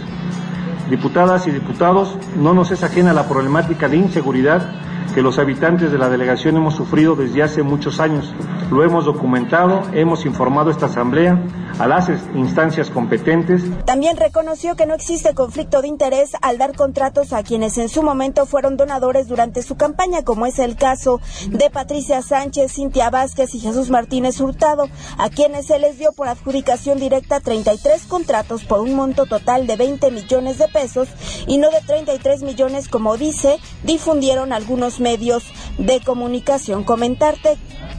Diputadas 0.89 1.46
y 1.46 1.51
diputados, 1.51 2.17
no 2.36 2.55
nos 2.55 2.72
es 2.72 2.84
ajena 2.84 3.13
la 3.13 3.29
problemática 3.29 3.88
de 3.88 3.98
inseguridad 3.98 4.72
que 5.12 5.22
los 5.22 5.39
habitantes 5.39 5.91
de 5.91 5.98
la 5.98 6.10
delegación 6.10 6.56
hemos 6.56 6.75
sufrido 6.75 7.15
desde 7.15 7.44
hace 7.44 7.63
muchos 7.63 8.00
años. 8.00 8.34
Lo 8.70 8.84
hemos 8.84 9.06
documentado, 9.06 9.82
hemos 9.94 10.25
informado 10.25 10.70
a 10.70 10.72
esta 10.72 10.86
Asamblea, 10.86 11.41
a 11.80 11.88
las 11.88 12.10
instancias 12.36 12.89
competentes. 12.89 13.63
También 13.86 14.18
reconoció 14.18 14.75
que 14.75 14.86
no 14.86 14.94
existe 14.94 15.34
conflicto 15.34 15.82
de 15.82 15.88
interés 15.88 16.32
al 16.41 16.58
dar 16.58 16.75
contratos 16.75 17.34
a 17.34 17.44
quienes 17.44 17.77
en 17.77 17.89
su 17.89 18.03
momento 18.03 18.46
fueron 18.46 18.77
donadores 18.77 19.27
durante 19.27 19.63
su 19.63 19.75
campaña, 19.75 20.24
como 20.24 20.46
es 20.46 20.60
el 20.60 20.75
caso 20.75 21.20
de 21.50 21.70
Patricia 21.70 22.22
Sánchez, 22.22 22.74
Cintia 22.74 23.10
Vázquez 23.10 23.53
y 23.56 23.60
Jesús 23.60 23.89
Martínez 23.89 24.39
Hurtado, 24.39 24.88
a 25.18 25.30
quienes 25.30 25.68
se 25.68 25.80
les 25.80 25.98
dio 25.98 26.13
por 26.13 26.27
adjudicación 26.27 27.00
directa 27.00 27.39
33 27.39 28.03
contratos 28.03 28.63
por 28.63 28.80
un 28.80 28.96
monto 28.96 29.25
total 29.25 29.68
de 29.68 29.75
20 29.75 30.12
millones 30.12 30.58
de 30.58 30.68
pesos 30.68 31.10
y 31.48 31.58
no 31.58 31.70
de 31.72 31.82
33 31.82 32.44
millones 32.44 32.88
como 32.88 33.18
dice, 33.18 33.60
difundieron 33.84 34.53
algunos 34.53 35.00
medios 35.01 35.43
de 35.77 36.00
comunicación. 36.00 36.86
Comentarte 36.86 37.58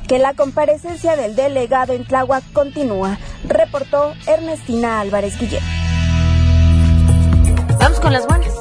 que 0.08 0.18
la 0.18 0.32
comparecencia 0.34 1.16
del 1.16 1.36
delegado 1.36 1.92
en 1.92 2.06
Tláhuac 2.06 2.44
continúa, 2.52 3.18
reportó 3.44 4.14
Ernestina 4.26 5.00
Álvarez 5.00 5.38
Guillén. 5.38 5.62
Vamos 7.78 8.00
con 8.00 8.12
las 8.12 8.26
buenas. 8.26 8.52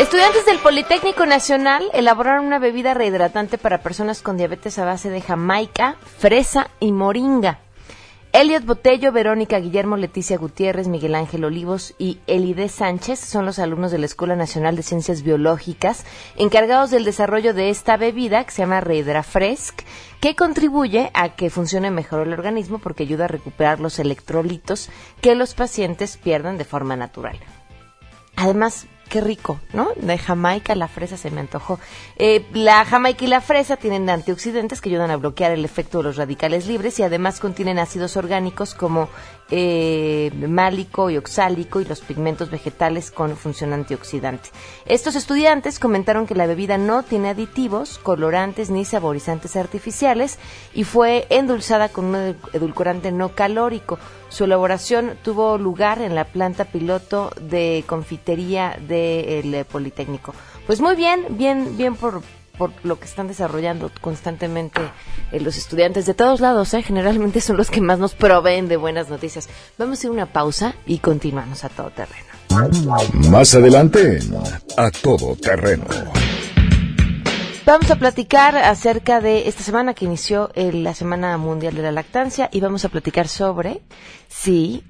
Estudiantes 0.00 0.46
del 0.46 0.58
Politécnico 0.60 1.26
Nacional 1.26 1.90
elaboraron 1.92 2.46
una 2.46 2.60
bebida 2.60 2.94
rehidratante 2.94 3.58
para 3.58 3.82
personas 3.82 4.22
con 4.22 4.36
diabetes 4.36 4.78
a 4.78 4.84
base 4.84 5.10
de 5.10 5.20
jamaica, 5.20 5.96
fresa 6.18 6.70
y 6.78 6.92
moringa. 6.92 7.58
Elliot 8.32 8.66
Botello, 8.66 9.10
Verónica 9.10 9.58
Guillermo, 9.58 9.96
Leticia 9.96 10.36
Gutiérrez, 10.36 10.86
Miguel 10.86 11.14
Ángel 11.14 11.44
Olivos 11.44 11.94
y 11.98 12.18
Elide 12.26 12.68
Sánchez 12.68 13.18
son 13.18 13.46
los 13.46 13.58
alumnos 13.58 13.90
de 13.90 13.96
la 13.96 14.04
Escuela 14.04 14.36
Nacional 14.36 14.76
de 14.76 14.82
Ciencias 14.82 15.22
Biológicas 15.22 16.04
encargados 16.36 16.90
del 16.90 17.04
desarrollo 17.04 17.54
de 17.54 17.70
esta 17.70 17.96
bebida 17.96 18.44
que 18.44 18.50
se 18.50 18.62
llama 18.62 18.82
Reidra 18.82 19.22
Fresc, 19.22 19.80
que 20.20 20.36
contribuye 20.36 21.10
a 21.14 21.30
que 21.36 21.48
funcione 21.48 21.90
mejor 21.90 22.26
el 22.26 22.34
organismo 22.34 22.78
porque 22.78 23.04
ayuda 23.04 23.24
a 23.24 23.28
recuperar 23.28 23.80
los 23.80 23.98
electrolitos 23.98 24.90
que 25.22 25.34
los 25.34 25.54
pacientes 25.54 26.18
pierden 26.18 26.58
de 26.58 26.64
forma 26.64 26.96
natural. 26.96 27.38
Además, 28.36 28.86
qué 29.08 29.20
rico, 29.20 29.60
¿no? 29.72 29.90
De 29.96 30.18
Jamaica, 30.18 30.74
la 30.74 30.88
fresa 30.88 31.16
se 31.16 31.30
me 31.30 31.40
antojó. 31.40 31.80
Eh, 32.16 32.46
la 32.52 32.84
Jamaica 32.84 33.24
y 33.24 33.28
la 33.28 33.40
fresa 33.40 33.76
tienen 33.76 34.08
antioxidantes 34.08 34.80
que 34.80 34.90
ayudan 34.90 35.10
a 35.10 35.16
bloquear 35.16 35.52
el 35.52 35.64
efecto 35.64 35.98
de 35.98 36.04
los 36.04 36.16
radicales 36.16 36.66
libres 36.66 36.98
y 36.98 37.02
además 37.02 37.40
contienen 37.40 37.78
ácidos 37.78 38.16
orgánicos 38.16 38.74
como 38.74 39.08
eh, 39.50 40.30
málico 40.48 41.10
y 41.10 41.16
oxálico 41.16 41.80
y 41.80 41.84
los 41.84 42.00
pigmentos 42.00 42.50
vegetales 42.50 43.10
con 43.10 43.36
función 43.36 43.72
antioxidante. 43.72 44.50
Estos 44.86 45.14
estudiantes 45.14 45.78
comentaron 45.78 46.26
que 46.26 46.34
la 46.34 46.46
bebida 46.46 46.78
no 46.78 47.02
tiene 47.02 47.30
aditivos, 47.30 47.98
colorantes 47.98 48.70
ni 48.70 48.84
saborizantes 48.84 49.56
artificiales 49.56 50.38
y 50.74 50.84
fue 50.84 51.26
endulzada 51.30 51.88
con 51.88 52.06
un 52.06 52.36
edulcorante 52.52 53.12
no 53.12 53.30
calórico. 53.30 53.98
Su 54.28 54.44
elaboración 54.44 55.16
tuvo 55.22 55.56
lugar 55.56 56.02
en 56.02 56.14
la 56.14 56.24
planta 56.24 56.66
piloto 56.66 57.30
de 57.40 57.84
confitería 57.86 58.78
del 58.86 59.64
Politécnico. 59.64 60.34
Pues 60.66 60.80
muy 60.80 60.96
bien, 60.96 61.24
bien, 61.30 61.78
bien 61.78 61.96
por, 61.96 62.20
por 62.58 62.72
lo 62.84 62.98
que 62.98 63.06
están 63.06 63.28
desarrollando 63.28 63.90
constantemente 64.00 64.80
eh, 65.32 65.40
los 65.40 65.56
estudiantes 65.56 66.04
de 66.04 66.14
todos 66.14 66.40
lados, 66.40 66.74
¿eh? 66.74 66.82
generalmente 66.82 67.40
son 67.40 67.56
los 67.56 67.70
que 67.70 67.80
más 67.80 67.98
nos 67.98 68.14
proveen 68.14 68.68
de 68.68 68.76
buenas 68.76 69.08
noticias. 69.08 69.48
Vamos 69.78 70.00
a 70.02 70.06
ir 70.06 70.10
a 70.10 70.12
una 70.12 70.32
pausa 70.32 70.74
y 70.84 70.98
continuamos 70.98 71.64
a 71.64 71.68
todo 71.68 71.90
terreno. 71.90 72.26
Más 73.30 73.54
adelante, 73.54 74.18
a 74.76 74.90
todo 74.90 75.36
terreno. 75.36 75.84
Vamos 77.64 77.90
a 77.90 77.96
platicar 77.96 78.56
acerca 78.56 79.20
de 79.20 79.46
esta 79.46 79.62
semana 79.62 79.92
que 79.92 80.06
inició 80.06 80.50
la 80.54 80.94
Semana 80.94 81.36
Mundial 81.36 81.74
de 81.74 81.82
la 81.82 81.92
Lactancia 81.92 82.48
y 82.50 82.60
vamos 82.60 82.84
a 82.86 82.88
platicar 82.88 83.28
sobre 83.28 83.82
si 84.28 84.82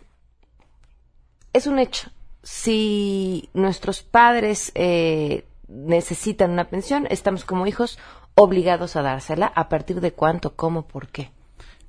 es 1.51 1.67
un 1.67 1.77
hecho. 1.77 2.09
Si 2.41 3.49
nuestros 3.53 4.01
padres 4.01 4.71
eh, 4.75 5.45
necesitan 5.67 6.51
una 6.51 6.69
pensión, 6.69 7.05
estamos 7.09 7.43
como 7.43 7.67
hijos 7.67 7.99
obligados 8.37 8.95
a 8.95 9.01
dársela? 9.01 9.51
¿A 9.55 9.67
partir 9.67 9.99
de 9.99 10.13
cuánto, 10.13 10.55
cómo, 10.55 10.87
por 10.87 11.07
qué? 11.07 11.31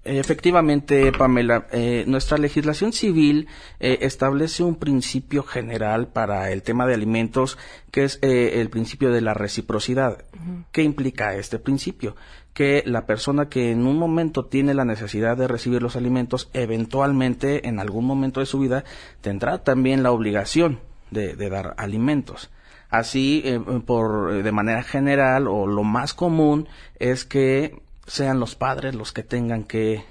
Efectivamente, 0.05 1.13
Pamela, 1.13 1.67
eh, 1.71 2.05
nuestra 2.07 2.39
legislación 2.39 2.95
civil 2.95 3.47
eh, 3.79 3.99
establece 4.01 4.63
un 4.63 4.77
principio 4.77 5.43
general 5.43 6.09
para 6.09 6.51
el 6.51 6.63
tema 6.63 6.87
de 6.87 6.95
alimentos, 6.95 7.59
que 7.91 8.05
es 8.05 8.19
eh, 8.23 8.61
el 8.61 8.71
principio 8.71 9.11
de 9.13 9.21
la 9.21 9.35
reciprocidad. 9.35 10.25
¿Qué 10.73 10.83
implica 10.83 11.35
este 11.35 11.59
principio? 11.59 12.17
Que 12.55 12.83
la 12.87 13.05
persona 13.05 13.51
que 13.51 13.71
en 13.71 13.87
un 13.87 13.99
momento 13.99 14.47
tiene 14.47 14.73
la 14.73 14.87
necesidad 14.87 15.37
de 15.37 15.49
recibir 15.49 15.83
los 15.83 15.97
alimentos, 15.97 16.49
eventualmente, 16.55 17.69
en 17.69 17.79
algún 17.79 18.07
momento 18.07 18.41
de 18.41 18.47
su 18.47 18.61
vida, 18.61 18.85
tendrá 19.21 19.63
también 19.63 20.03
la 20.03 20.13
obligación 20.13 20.81
de 21.11 21.35
dar 21.51 21.75
alimentos. 21.77 22.51
Así, 22.91 23.43
eh, 23.45 23.61
por, 23.85 24.43
de 24.43 24.53
manera 24.53 24.83
general 24.83 25.47
o 25.47 25.67
lo 25.67 25.85
más 25.85 26.15
común 26.15 26.69
es 26.99 27.25
que 27.25 27.83
sean 28.07 28.41
los 28.41 28.55
padres 28.55 28.95
los 28.95 29.13
que 29.13 29.23
tengan 29.23 29.65
que 29.65 30.03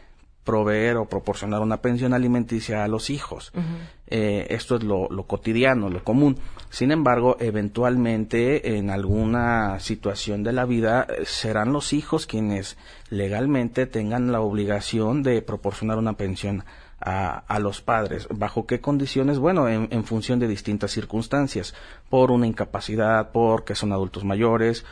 proveer 0.47 0.95
o 0.95 1.09
proporcionar 1.09 1.59
una 1.59 1.81
pensión 1.81 2.13
alimenticia 2.13 2.85
a 2.85 2.87
los 2.87 3.09
hijos. 3.09 3.51
Eh, 4.07 4.47
esto 4.49 4.77
es 4.77 4.83
lo, 4.83 5.09
lo, 5.09 5.23
cotidiano, 5.23 5.89
lo 5.89 6.01
común. 6.05 6.37
Sin 6.69 6.91
embargo, 6.91 7.35
eventualmente 7.41 8.77
en 8.77 8.89
alguna 8.89 9.81
situación 9.81 10.43
de 10.43 10.53
la 10.53 10.63
vida 10.63 11.05
eh, 11.09 11.25
serán 11.25 11.73
los 11.73 11.91
hijos 11.91 12.27
quienes 12.27 12.77
legalmente 13.09 13.87
tengan 13.87 14.31
la 14.31 14.39
obligación 14.39 15.21
de 15.21 15.41
proporcionar 15.41 15.97
una 15.97 16.13
pensión 16.13 16.63
a, 16.99 17.37
a, 17.47 17.59
los 17.59 17.81
padres. 17.81 18.27
¿Bajo 18.29 18.65
qué 18.65 18.81
condiciones? 18.81 19.39
Bueno, 19.39 19.67
en, 19.69 20.03
función 20.03 20.39
de 20.39 20.47
distintas 20.47 20.91
circunstancias, 20.91 21.73
por 22.09 22.31
una 22.31 22.47
incapacidad, 22.47 23.31
porque 23.31 23.75
son 23.75 23.91
adultos 23.91 24.23
mayores, 24.23 24.85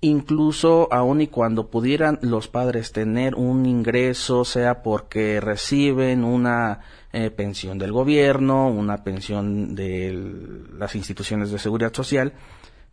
incluso 0.00 0.88
aun 0.92 1.22
y 1.22 1.28
cuando 1.28 1.68
pudieran 1.68 2.18
los 2.20 2.48
padres 2.48 2.92
tener 2.92 3.34
un 3.34 3.64
ingreso, 3.66 4.44
sea 4.44 4.82
porque 4.82 5.40
reciben 5.40 6.24
una 6.24 6.80
eh, 7.12 7.30
pensión 7.30 7.78
del 7.78 7.92
gobierno, 7.92 8.68
una 8.68 9.02
pensión 9.02 9.74
de 9.74 10.68
las 10.78 10.94
instituciones 10.94 11.50
de 11.50 11.58
seguridad 11.58 11.94
social, 11.94 12.34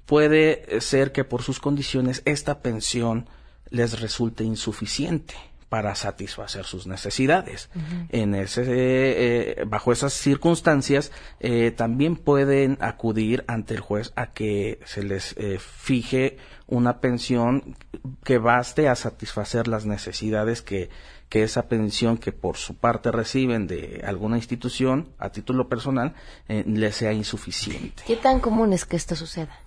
puede 0.06 0.80
ser 0.80 1.12
que 1.12 1.26
por 1.26 1.42
sus 1.42 1.60
condiciones 1.60 2.22
esta 2.26 2.62
pensión 2.62 3.28
les 3.70 4.00
resulte 4.00 4.44
insuficiente 4.44 5.34
para 5.74 5.96
satisfacer 5.96 6.66
sus 6.66 6.86
necesidades. 6.86 7.68
En 8.10 8.36
ese, 8.36 8.62
eh, 8.68 9.64
bajo 9.66 9.92
esas 9.92 10.14
circunstancias, 10.14 11.12
eh, 11.40 11.72
también 11.72 12.16
pueden 12.16 12.78
acudir 12.80 13.44
ante 13.48 13.74
el 13.74 13.80
juez 13.80 14.14
a 14.16 14.28
que 14.34 14.80
se 14.86 15.02
les 15.02 15.36
eh, 15.36 15.58
fije 15.58 16.38
una 16.68 17.00
pensión 17.00 17.76
que 18.24 18.38
baste 18.38 18.88
a 18.88 18.94
satisfacer 18.94 19.68
las 19.68 19.88
necesidades 19.88 20.62
que, 20.62 20.92
que 21.28 21.42
esa 21.42 21.68
pensión 21.68 22.20
que 22.20 22.32
por 22.32 22.58
su 22.58 22.76
parte 22.76 23.12
reciben 23.12 23.66
de 23.66 24.04
alguna 24.06 24.38
institución 24.38 25.10
a 25.18 25.32
título 25.32 25.70
personal 25.70 26.14
les 26.48 26.98
sea 26.98 27.14
insuficiente. 27.14 28.04
¿Qué 28.06 28.18
tan 28.18 28.40
común 28.40 28.74
es 28.74 28.86
que 28.86 28.96
esto 28.96 29.16
suceda? 29.16 29.58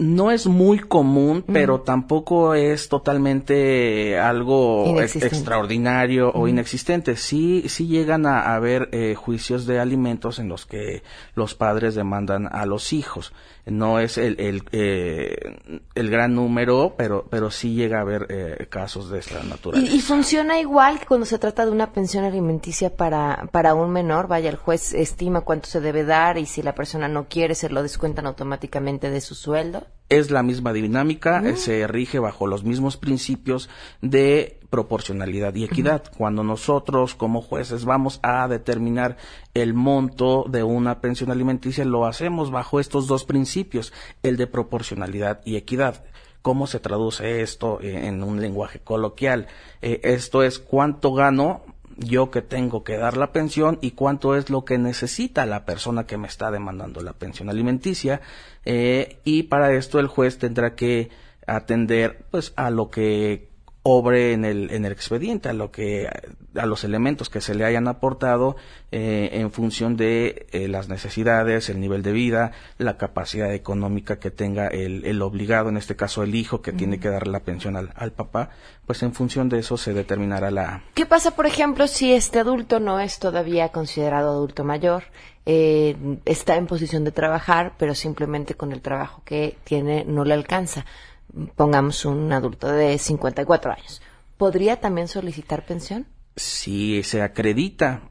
No 0.00 0.30
es 0.30 0.46
muy 0.46 0.78
común, 0.78 1.44
pero 1.46 1.82
tampoco 1.82 2.54
es 2.54 2.88
totalmente 2.88 4.18
algo 4.18 4.98
extraordinario 4.98 6.32
o 6.32 6.48
inexistente. 6.48 7.16
Sí, 7.16 7.64
sí 7.68 7.86
llegan 7.86 8.24
a 8.24 8.54
haber 8.54 8.88
eh, 8.92 9.14
juicios 9.14 9.66
de 9.66 9.78
alimentos 9.78 10.38
en 10.38 10.48
los 10.48 10.64
que 10.64 11.02
los 11.34 11.54
padres 11.54 11.94
demandan 11.94 12.48
a 12.50 12.64
los 12.64 12.94
hijos. 12.94 13.34
No 13.66 14.00
es 14.00 14.16
el, 14.16 14.40
el, 14.40 14.62
eh, 14.72 15.58
el 15.94 16.10
gran 16.10 16.34
número, 16.34 16.94
pero, 16.96 17.26
pero 17.28 17.50
sí 17.50 17.74
llega 17.74 17.98
a 17.98 18.00
haber 18.00 18.26
eh, 18.30 18.66
casos 18.70 19.10
de 19.10 19.18
esta 19.18 19.42
naturaleza. 19.42 19.92
¿Y, 19.92 19.98
¿Y, 19.98 20.00
funciona 20.00 20.58
igual 20.58 20.98
que 20.98 21.04
cuando 21.04 21.26
se 21.26 21.38
trata 21.38 21.66
de 21.66 21.72
una 21.72 21.92
pensión 21.92 22.24
alimenticia 22.24 22.96
para, 22.96 23.48
para 23.52 23.74
un 23.74 23.90
menor? 23.90 24.28
Vaya, 24.28 24.48
el 24.48 24.56
juez 24.56 24.94
estima 24.94 25.42
cuánto 25.42 25.68
se 25.68 25.80
debe 25.80 26.04
dar 26.04 26.38
y 26.38 26.46
si 26.46 26.62
la 26.62 26.74
persona 26.74 27.06
no 27.06 27.28
quiere, 27.28 27.54
se 27.54 27.68
lo 27.68 27.82
descuentan 27.82 28.26
automáticamente 28.26 29.10
de 29.10 29.20
su 29.20 29.34
sueldo 29.34 29.89
es 30.10 30.30
la 30.30 30.42
misma 30.42 30.72
dinámica, 30.72 31.40
eh, 31.48 31.56
se 31.56 31.86
rige 31.86 32.18
bajo 32.18 32.48
los 32.48 32.64
mismos 32.64 32.96
principios 32.96 33.70
de 34.02 34.58
proporcionalidad 34.68 35.54
y 35.54 35.64
equidad. 35.64 36.02
Cuando 36.16 36.42
nosotros 36.42 37.14
como 37.14 37.40
jueces 37.40 37.84
vamos 37.84 38.18
a 38.22 38.46
determinar 38.48 39.16
el 39.54 39.72
monto 39.72 40.44
de 40.48 40.64
una 40.64 41.00
pensión 41.00 41.30
alimenticia, 41.30 41.84
lo 41.84 42.06
hacemos 42.06 42.50
bajo 42.50 42.80
estos 42.80 43.06
dos 43.06 43.24
principios, 43.24 43.92
el 44.22 44.36
de 44.36 44.48
proporcionalidad 44.48 45.40
y 45.44 45.56
equidad. 45.56 46.04
¿Cómo 46.42 46.66
se 46.66 46.80
traduce 46.80 47.42
esto 47.42 47.80
en 47.82 48.22
un 48.24 48.40
lenguaje 48.40 48.80
coloquial? 48.80 49.46
Eh, 49.82 50.00
esto 50.04 50.42
es 50.42 50.58
cuánto 50.58 51.12
gano 51.12 51.62
yo 52.00 52.30
que 52.30 52.42
tengo 52.42 52.82
que 52.82 52.96
dar 52.96 53.16
la 53.16 53.32
pensión 53.32 53.78
y 53.80 53.92
cuánto 53.92 54.34
es 54.34 54.50
lo 54.50 54.64
que 54.64 54.78
necesita 54.78 55.46
la 55.46 55.64
persona 55.64 56.06
que 56.06 56.16
me 56.16 56.26
está 56.26 56.50
demandando 56.50 57.02
la 57.02 57.12
pensión 57.12 57.50
alimenticia 57.50 58.22
eh, 58.64 59.20
y 59.24 59.44
para 59.44 59.72
esto 59.74 60.00
el 60.00 60.06
juez 60.06 60.38
tendrá 60.38 60.74
que 60.74 61.10
atender 61.46 62.24
pues 62.30 62.52
a 62.56 62.70
lo 62.70 62.90
que 62.90 63.49
obre 63.82 64.32
en 64.32 64.44
el, 64.44 64.70
en 64.70 64.84
el 64.84 64.92
expediente, 64.92 65.48
a 65.48 65.52
lo 65.54 65.70
que, 65.70 66.08
a 66.54 66.66
los 66.66 66.84
elementos 66.84 67.30
que 67.30 67.40
se 67.40 67.54
le 67.54 67.64
hayan 67.64 67.88
aportado 67.88 68.56
eh, 68.92 69.30
en 69.32 69.50
función 69.50 69.96
de 69.96 70.46
eh, 70.52 70.68
las 70.68 70.88
necesidades, 70.88 71.70
el 71.70 71.80
nivel 71.80 72.02
de 72.02 72.12
vida, 72.12 72.52
la 72.76 72.98
capacidad 72.98 73.52
económica 73.54 74.18
que 74.18 74.30
tenga 74.30 74.66
el, 74.66 75.06
el 75.06 75.22
obligado, 75.22 75.70
en 75.70 75.78
este 75.78 75.96
caso 75.96 76.22
el 76.22 76.34
hijo 76.34 76.60
que 76.60 76.72
tiene 76.72 77.00
que 77.00 77.08
darle 77.08 77.32
la 77.32 77.40
pensión 77.40 77.76
al, 77.76 77.90
al, 77.96 78.12
papá, 78.12 78.50
pues 78.86 79.02
en 79.02 79.14
función 79.14 79.48
de 79.48 79.60
eso 79.60 79.78
se 79.78 79.94
determinará 79.94 80.50
la. 80.50 80.82
¿Qué 80.94 81.06
pasa, 81.06 81.30
por 81.30 81.46
ejemplo, 81.46 81.86
si 81.86 82.12
este 82.12 82.40
adulto 82.40 82.80
no 82.80 83.00
es 83.00 83.18
todavía 83.18 83.70
considerado 83.70 84.30
adulto 84.30 84.62
mayor? 84.62 85.04
Eh, 85.46 85.96
está 86.26 86.56
en 86.56 86.66
posición 86.66 87.02
de 87.02 87.12
trabajar, 87.12 87.72
pero 87.78 87.94
simplemente 87.94 88.54
con 88.54 88.72
el 88.72 88.82
trabajo 88.82 89.22
que 89.24 89.56
tiene 89.64 90.04
no 90.04 90.24
le 90.24 90.34
alcanza 90.34 90.84
pongamos 91.56 92.04
un 92.04 92.32
adulto 92.32 92.68
de 92.68 92.98
54 92.98 93.72
años, 93.72 94.02
¿podría 94.36 94.80
también 94.80 95.08
solicitar 95.08 95.64
pensión? 95.64 96.06
Si 96.36 97.02
se 97.02 97.22
acredita 97.22 98.02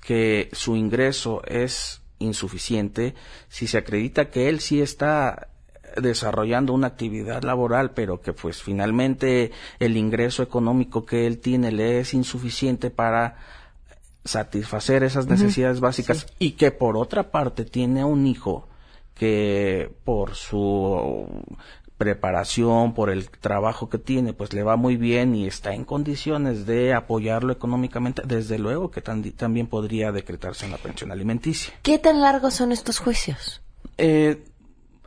que 0.00 0.48
su 0.52 0.76
ingreso 0.76 1.42
es 1.44 2.02
insuficiente, 2.18 3.14
si 3.48 3.66
se 3.66 3.78
acredita 3.78 4.30
que 4.30 4.48
él 4.48 4.60
sí 4.60 4.80
está 4.80 5.48
desarrollando 5.96 6.72
una 6.72 6.88
actividad 6.88 7.42
laboral, 7.42 7.92
pero 7.92 8.20
que 8.20 8.32
pues 8.32 8.62
finalmente 8.62 9.52
el 9.78 9.96
ingreso 9.96 10.42
económico 10.42 11.04
que 11.04 11.26
él 11.26 11.38
tiene 11.38 11.72
le 11.72 12.00
es 12.00 12.14
insuficiente 12.14 12.90
para 12.90 13.36
satisfacer 14.24 15.02
esas 15.02 15.26
necesidades 15.26 15.80
básicas 15.80 16.26
y 16.38 16.52
que 16.52 16.70
por 16.70 16.96
otra 16.96 17.30
parte 17.30 17.64
tiene 17.64 18.04
un 18.04 18.26
hijo 18.26 18.68
que 19.14 19.90
por 20.04 20.34
su 20.34 21.26
preparación, 21.98 22.94
por 22.94 23.10
el 23.10 23.28
trabajo 23.28 23.88
que 23.90 23.98
tiene, 23.98 24.32
pues 24.32 24.52
le 24.52 24.62
va 24.62 24.76
muy 24.76 24.96
bien 24.96 25.34
y 25.34 25.46
está 25.46 25.74
en 25.74 25.84
condiciones 25.84 26.64
de 26.64 26.94
apoyarlo 26.94 27.52
económicamente, 27.52 28.22
desde 28.24 28.58
luego 28.58 28.90
que 28.90 29.02
también 29.02 29.66
podría 29.66 30.12
decretarse 30.12 30.66
una 30.66 30.78
pensión 30.78 31.10
alimenticia. 31.10 31.74
¿Qué 31.82 31.98
tan 31.98 32.20
largos 32.20 32.54
son 32.54 32.72
estos 32.72 33.00
juicios? 33.00 33.60
Eh, 33.98 34.44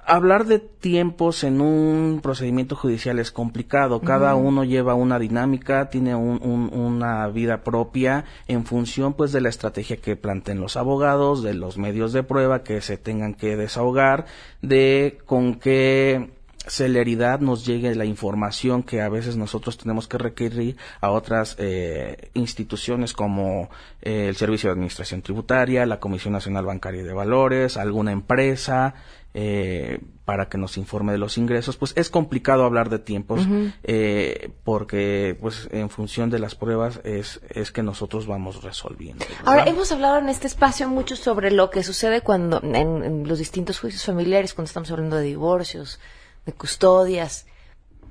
hablar 0.06 0.46
de 0.46 0.60
tiempos 0.60 1.46
en 1.46 1.62
un 1.62 2.20
procedimiento 2.22 2.76
judicial 2.76 3.20
es 3.20 3.32
complicado. 3.32 4.02
Cada 4.02 4.36
uno 4.36 4.66
lleva 4.66 4.94
una 4.94 5.18
dinámica, 5.18 5.90
tiene 5.90 6.16
una 6.16 7.28
vida 7.28 7.64
propia 7.64 8.26
en 8.48 8.66
función 8.66 9.14
pues 9.14 9.32
de 9.32 9.42
la 9.42 9.50
estrategia 9.50 9.98
que 9.98 10.18
planteen 10.18 10.60
los 10.60 10.76
abogados, 10.76 11.44
de 11.44 11.54
los 11.54 11.78
medios 11.78 12.12
de 12.12 12.24
prueba 12.24 12.64
que 12.64 12.82
se 12.82 12.98
tengan 12.98 13.34
que 13.34 13.56
desahogar, 13.56 14.26
de 14.62 15.20
con 15.26 15.56
qué 15.56 16.41
celeridad 16.68 17.40
nos 17.40 17.66
llegue 17.66 17.96
la 17.96 18.06
información 18.06 18.84
que 18.84 19.02
a 19.02 19.10
veces 19.10 19.36
nosotros 19.36 19.78
tenemos 19.78 20.08
que 20.08 20.18
requerir 20.18 20.78
a 21.00 21.12
otras 21.12 21.56
eh, 21.58 22.30
instituciones 22.34 23.14
como 23.14 23.70
eh, 24.02 24.28
el 24.30 24.36
Servicio 24.36 24.70
de 24.70 24.74
Administración 24.74 25.22
Tributaria, 25.22 25.86
la 25.86 26.00
Comisión 26.00 26.34
Nacional 26.34 26.66
Bancaria 26.66 27.04
de 27.04 27.14
Valores, 27.14 27.78
alguna 27.78 28.12
empresa, 28.12 28.96
eh, 29.34 30.00
para 30.26 30.50
que 30.50 30.58
nos 30.58 30.78
informe 30.78 31.14
de 31.14 31.18
los 31.18 31.38
ingresos, 31.38 31.78
pues 31.78 31.94
es 31.96 32.10
complicado 32.10 32.64
hablar 32.64 32.90
de 32.90 33.00
tiempos 33.00 33.42
eh, 33.84 34.52
porque 34.64 35.38
pues 35.40 35.68
en 35.72 35.90
función 35.90 36.30
de 36.30 36.40
las 36.40 36.56
pruebas 36.56 37.00
es, 37.04 37.42
es 37.50 37.72
que 37.72 37.82
nosotros 37.82 38.28
vamos 38.28 38.64
resolviendo. 38.64 39.26
Ahora, 39.46 39.66
hemos 39.66 39.92
hablado 39.92 40.20
en 40.20 40.30
este 40.30 40.48
espacio 40.48 40.88
mucho 40.88 41.16
sobre 41.16 41.52
lo 41.52 41.70
que 41.70 41.84
sucede 41.84 42.22
cuando 42.22 42.62
en 42.62 43.28
los 43.28 43.40
distintos 43.40 43.80
juicios 43.80 44.06
familiares, 44.06 44.54
cuando 44.54 44.68
estamos 44.68 44.92
hablando 44.92 45.18
de 45.18 45.24
divorcios, 45.24 46.00
de 46.46 46.54
custodias. 46.54 47.46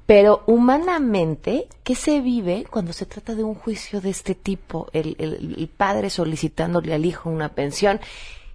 Pero 0.06 0.42
humanamente, 0.46 1.68
¿qué 1.84 1.94
se 1.94 2.20
vive 2.20 2.64
cuando 2.68 2.92
se 2.92 3.06
trata 3.06 3.34
de 3.36 3.44
un 3.44 3.54
juicio 3.54 4.00
de 4.00 4.10
este 4.10 4.34
tipo? 4.34 4.88
El, 4.92 5.14
el, 5.18 5.68
padre 5.68 6.10
solicitándole 6.10 6.92
al 6.92 7.04
hijo 7.04 7.30
una 7.30 7.50
pensión 7.50 8.00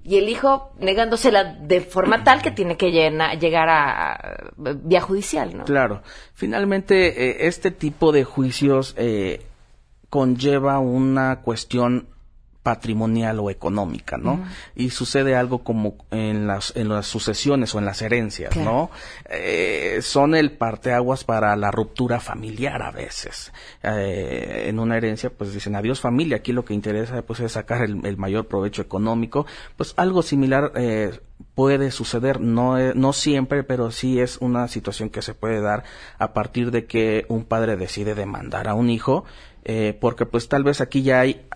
y 0.03 0.17
el 0.17 0.27
hijo 0.27 0.73
negándosela 0.79 1.45
de 1.45 1.79
forma 1.79 2.25
tal 2.25 2.41
que 2.41 2.51
tiene 2.51 2.75
que 2.75 2.91
llegar 2.91 3.69
a, 3.69 4.51
vía 4.57 4.99
judicial, 4.99 5.55
¿no? 5.57 5.63
Claro. 5.63 6.03
Finalmente, 6.33 7.29
eh, 7.29 7.47
este 7.47 7.71
tipo 7.71 8.11
de 8.11 8.25
juicios 8.25 8.93
eh, 8.97 9.45
conlleva 10.09 10.79
una 10.79 11.41
cuestión 11.41 12.09
patrimonial 12.65 13.39
o 13.41 13.51
económica, 13.51 14.17
¿no? 14.17 14.43
Y 14.75 14.89
sucede 14.89 15.35
algo 15.35 15.63
como 15.63 15.97
en 16.09 16.47
las, 16.47 16.75
en 16.75 16.89
las 16.89 17.05
sucesiones 17.05 17.75
o 17.75 17.77
en 17.77 17.85
las 17.85 18.01
herencias, 18.01 18.57
¿no? 18.57 18.89
Eh, 19.29 19.99
son 20.01 20.33
el 20.33 20.53
parteaguas 20.53 21.23
para 21.25 21.55
la 21.57 21.69
ruptura 21.69 22.19
familiar 22.19 22.81
a 22.81 22.89
veces. 22.89 23.53
Eh, 23.83 24.65
en 24.67 24.79
una 24.79 24.97
herencia, 24.97 25.29
pues 25.29 25.53
dicen 25.53 25.75
adiós 25.75 26.01
familia, 26.01 26.37
aquí 26.37 26.53
lo 26.53 26.65
que 26.65 26.73
interesa 26.73 27.21
pues 27.21 27.39
es 27.39 27.51
sacar 27.51 27.83
el, 27.83 28.17
mayor 28.17 28.47
provecho 28.47 28.81
económico. 28.81 29.45
Pues 29.77 29.93
algo 29.95 30.23
similar 30.23 30.71
eh, 30.73 31.19
puede 31.53 31.91
suceder, 31.91 32.41
no, 32.41 32.79
no 32.95 33.13
siempre, 33.13 33.63
pero 33.63 33.91
sí 33.91 34.19
es 34.19 34.37
una 34.37 34.67
situación 34.69 35.11
que 35.11 35.21
se 35.21 35.35
puede 35.35 35.61
dar 35.61 35.83
a 36.17 36.33
partir 36.33 36.71
de 36.71 36.87
que 36.87 37.27
un 37.29 37.45
padre 37.45 37.77
decide 37.77 38.15
demandar 38.15 38.67
a 38.67 38.73
un 38.73 38.89
hijo, 38.89 39.23
porque 39.99 40.27
pues 40.27 40.47
tal 40.47 40.63
vez 40.63 40.79
aquí 40.79 41.01
ya 41.01 41.19
hay 41.19 41.47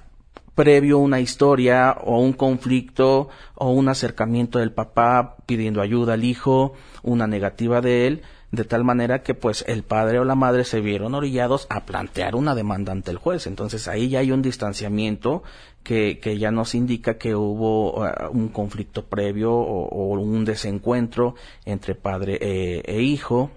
previo 0.59 0.99
una 0.99 1.21
historia 1.21 1.95
o 2.03 2.19
un 2.19 2.33
conflicto 2.33 3.29
o 3.55 3.69
un 3.69 3.87
acercamiento 3.87 4.59
del 4.59 4.73
papá 4.73 5.37
pidiendo 5.45 5.81
ayuda 5.81 6.15
al 6.15 6.25
hijo, 6.25 6.73
una 7.01 7.27
negativa 7.27 7.79
de 7.79 8.07
él, 8.07 8.23
de 8.51 8.65
tal 8.65 8.83
manera 8.83 9.23
que 9.23 9.35
pues 9.35 9.63
el 9.69 9.83
padre 9.83 10.19
o 10.19 10.25
la 10.25 10.35
madre 10.35 10.65
se 10.65 10.81
vieron 10.81 11.15
orillados 11.15 11.65
a 11.69 11.85
plantear 11.85 12.35
una 12.35 12.55
demanda 12.55 12.91
ante 12.91 13.09
el 13.09 13.19
juez. 13.19 13.47
Entonces 13.47 13.87
ahí 13.87 14.09
ya 14.09 14.19
hay 14.19 14.33
un 14.33 14.41
distanciamiento 14.41 15.43
que, 15.81 16.19
que 16.19 16.37
ya 16.37 16.51
nos 16.51 16.75
indica 16.75 17.17
que 17.17 17.35
hubo 17.35 17.93
uh, 17.93 18.29
un 18.29 18.49
conflicto 18.49 19.05
previo 19.05 19.53
o, 19.53 20.19
un 20.19 20.43
desencuentro 20.43 21.35
entre 21.63 21.95
padre 21.95 22.37
eh, 22.41 22.83
e 22.85 23.01
hijo 23.01 23.49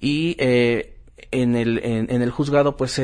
y 0.00 0.34
eh, 0.40 0.96
en 1.30 1.56
el, 1.56 1.78
en, 1.82 2.10
el 2.10 2.30
juzgado 2.30 2.76
pues 2.76 3.00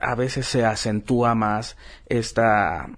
a 0.00 0.14
veces 0.14 0.46
se 0.46 0.64
acentúa 0.64 1.34
más 1.34 1.76
esta, 2.06 2.88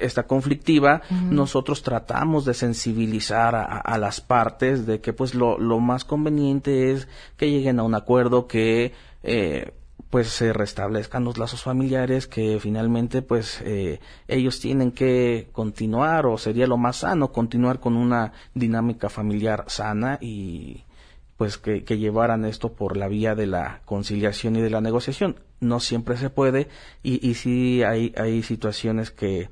esta 0.00 0.24
conflictiva. 0.24 1.02
Nosotros 1.10 1.82
tratamos 1.82 2.44
de 2.44 2.54
sensibilizar 2.54 3.54
a, 3.54 3.98
las 3.98 4.20
partes 4.20 4.86
de 4.86 5.00
que 5.00 5.12
pues 5.12 5.34
lo, 5.34 5.58
lo, 5.58 5.80
más 5.80 6.04
conveniente 6.04 6.92
es 6.92 7.08
que 7.36 7.50
lleguen 7.50 7.80
a 7.80 7.82
un 7.82 7.94
acuerdo 7.94 8.46
que 8.46 8.92
eh, 9.22 9.72
pues 10.10 10.28
se 10.28 10.52
restablezcan 10.52 11.24
los 11.24 11.38
lazos 11.38 11.62
familiares 11.62 12.26
que 12.26 12.58
finalmente 12.60 13.22
pues 13.22 13.60
eh, 13.64 14.00
ellos 14.26 14.60
tienen 14.60 14.92
que 14.92 15.48
continuar 15.52 16.26
o 16.26 16.38
sería 16.38 16.66
lo 16.66 16.78
más 16.78 16.98
sano 16.98 17.30
continuar 17.30 17.80
con 17.80 17.96
una 17.96 18.32
dinámica 18.54 19.08
familiar 19.10 19.64
sana 19.68 20.18
y 20.20 20.84
pues 21.38 21.56
que, 21.56 21.80
llevaran 21.80 22.44
esto 22.44 22.72
por 22.72 22.96
la 22.96 23.08
vía 23.08 23.34
de 23.36 23.46
la 23.46 23.80
conciliación 23.84 24.56
y 24.56 24.60
de 24.60 24.70
la 24.70 24.80
negociación. 24.80 25.40
No 25.60 25.80
siempre 25.80 26.16
se 26.16 26.30
puede 26.30 26.68
y, 27.02 27.26
y 27.26 27.34
sí 27.34 27.82
hay, 27.84 28.12
hay 28.18 28.42
situaciones 28.42 29.12
que, 29.12 29.48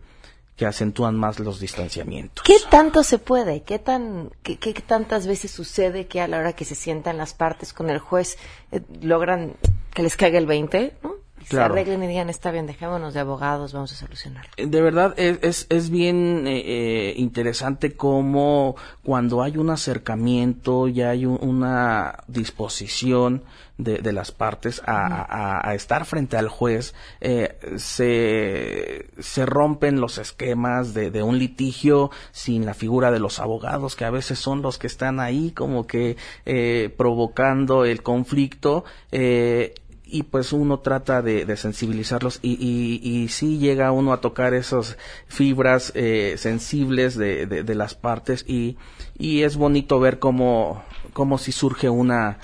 que 0.57 0.67
acentúan 0.67 1.17
más 1.17 1.39
los 1.39 1.61
distanciamientos. 1.61 2.45
¿Qué 2.45 2.57
tanto 2.69 3.05
se 3.05 3.19
puede? 3.19 3.63
¿Qué, 3.63 3.79
tan, 3.79 4.31
qué, 4.43 4.59
qué 4.59 4.73
tantas 4.75 5.29
veces 5.29 5.53
sucede 5.53 6.09
que 6.09 6.21
a 6.21 6.27
la 6.27 6.39
hora 6.39 6.55
que 6.55 6.65
se 6.65 6.75
sientan 6.75 7.19
las 7.19 7.35
partes 7.35 7.73
con 7.73 7.89
el 7.89 8.01
juez 8.01 8.37
eh, 8.73 8.81
logran 9.01 9.55
que 9.95 10.03
les 10.03 10.17
caiga 10.17 10.39
el 10.39 10.47
20? 10.47 10.97
¿no? 11.05 11.15
Se 11.49 11.61
arreglen 11.61 12.03
y 12.03 12.09
digan, 12.09 12.29
está 12.29 12.51
bien, 12.51 12.67
dejémonos 12.67 13.15
de 13.15 13.21
abogados, 13.21 13.73
vamos 13.73 13.93
a 13.93 13.97
solucionar. 13.97 14.49
Eh, 14.57 14.67
de 14.67 14.81
verdad, 14.81 15.15
es, 15.17 15.67
es, 15.69 15.91
bien 15.91 16.45
eh, 16.47 16.63
eh, 16.65 17.15
interesante 17.17 17.95
cómo 17.95 18.75
cuando 19.05 19.43
hay 19.43 19.57
un 19.57 19.71
acercamiento, 19.71 20.89
ya 20.89 21.11
hay 21.11 21.25
una 21.25 22.19
disposición 22.27 23.45
de, 23.79 23.99
de, 23.99 24.13
las 24.13 24.33
partes 24.33 24.83
a, 24.87 25.69
a, 25.69 25.75
estar 25.75 26.07
frente 26.07 26.39
al 26.39 26.49
juez, 26.49 26.95
se, 27.77 29.07
se 29.19 29.47
rompen 29.47 30.01
los 30.01 30.17
esquemas 30.17 30.95
de, 30.95 31.11
de, 31.11 31.23
un 31.23 31.39
litigio 31.39 32.11
sin 32.33 32.65
la 32.65 32.73
figura 32.73 33.11
de 33.11 33.21
los 33.21 33.39
abogados, 33.39 33.95
que 33.95 34.07
a 34.07 34.11
veces 34.11 34.39
son 34.39 34.63
los 34.63 34.79
que 34.79 34.87
están 34.87 35.21
ahí 35.21 35.51
como 35.51 35.87
que 35.87 36.17
provocando 36.97 37.85
el 37.85 38.03
conflicto. 38.03 38.85
Eh, 39.13 39.75
y 40.07 40.23
pues 40.23 40.53
uno 40.53 40.79
trata 40.79 41.21
de, 41.21 41.57
sensibilizarlos 41.57 42.39
y, 42.41 42.53
y, 42.53 43.01
y, 43.03 43.29
sí 43.29 43.59
llega 43.59 43.91
uno 43.91 44.13
a 44.13 44.21
tocar 44.21 44.55
esas 44.55 44.97
fibras 45.27 45.91
eh, 45.97 46.37
sensibles 46.39 47.17
de, 47.17 47.47
de, 47.47 47.75
las 47.75 47.95
partes 47.95 48.45
y, 48.47 48.77
es 49.19 49.57
bonito 49.57 49.99
ver 49.99 50.19
cómo, 50.19 50.85
cómo 51.13 51.39
si 51.39 51.51
surge 51.53 51.89
una 51.89 52.39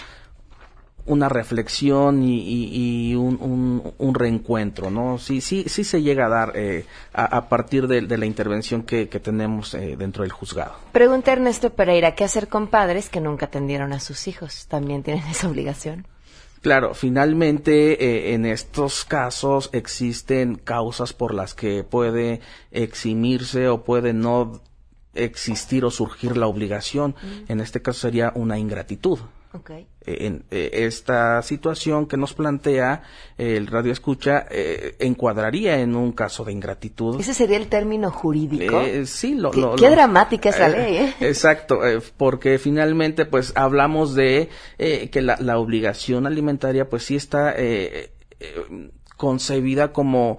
una 1.05 1.29
reflexión 1.29 2.23
y, 2.23 3.11
y 3.11 3.15
un, 3.17 3.95
un, 3.99 4.15
reencuentro, 4.15 4.89
¿no? 4.89 5.19
Sí, 5.19 5.41
sí, 5.41 5.65
sí 5.67 5.83
se 5.83 6.01
llega 6.01 6.27
a 6.27 6.29
dar 6.29 6.53
eh, 6.55 6.87
a, 7.13 7.49
partir 7.49 7.89
de, 7.89 8.03
la 8.03 8.25
intervención 8.25 8.85
que, 8.85 9.09
que 9.09 9.19
tenemos 9.19 9.75
eh, 9.75 9.97
dentro 9.99 10.23
del 10.23 10.31
juzgado. 10.31 10.77
Pregunta 10.93 11.33
Ernesto 11.33 11.71
Pereira, 11.71 12.15
¿qué 12.15 12.23
hacer 12.23 12.47
con 12.47 12.69
padres 12.69 13.09
que 13.09 13.21
nunca 13.21 13.47
atendieron 13.47 13.93
a 13.93 13.99
sus 13.99 14.29
hijos? 14.29 14.67
¿También 14.69 15.03
tienen 15.03 15.27
esa 15.27 15.49
obligación? 15.49 16.07
Claro, 16.63 16.95
finalmente 16.95 18.05
eh, 18.05 18.35
en 18.35 18.47
estos 18.47 19.05
casos 19.05 19.69
existen 19.73 20.55
causas 20.55 21.13
por 21.13 21.35
las 21.35 21.55
que 21.55 21.83
puede 21.83 22.41
eximirse 22.71 23.69
o 23.69 23.83
puede 23.83 24.13
no 24.13 24.63
existir 25.13 25.85
o 25.85 25.91
surgir 25.91 26.37
la 26.37 26.47
obligación. 26.47 27.17
En 27.49 27.61
este 27.61 27.83
caso 27.83 28.01
sería 28.01 28.33
una 28.37 28.59
ingratitud. 28.59 29.19
Okay. 29.55 29.87
Eh, 30.07 30.27
en 30.27 30.45
eh, 30.51 30.71
esta 30.73 31.43
situación 31.43 32.07
que 32.07 32.17
nos 32.17 32.33
plantea 32.33 33.03
el 33.37 33.67
radio 33.67 33.93
escucha 33.93 34.47
eh, 34.51 34.97
encuadraría 34.99 35.79
en 35.81 35.95
un 35.95 36.13
caso 36.13 36.45
de 36.45 36.53
ingratitud. 36.53 37.21
Ese 37.21 37.35
sería 37.35 37.59
el 37.59 37.69
término 37.69 38.11
jurídico. 38.11 38.83
sí, 39.05 39.35
lo, 39.35 39.51
qué, 39.51 39.91
dramática 39.91 40.49
es 40.49 40.59
la 40.59 40.69
ley. 40.69 41.15
Exacto, 41.21 41.81
porque 42.17 42.59
finalmente 42.59 43.27
pues 43.27 43.53
hablamos 43.55 44.15
de 44.15 44.49
que 44.79 45.21
la, 45.21 45.37
la, 45.39 45.59
obligación 45.59 46.27
alimentaria 46.27 46.89
pues 46.89 47.05
sí 47.05 47.17
está 47.17 47.55
concebida 49.19 49.93
como 49.93 50.39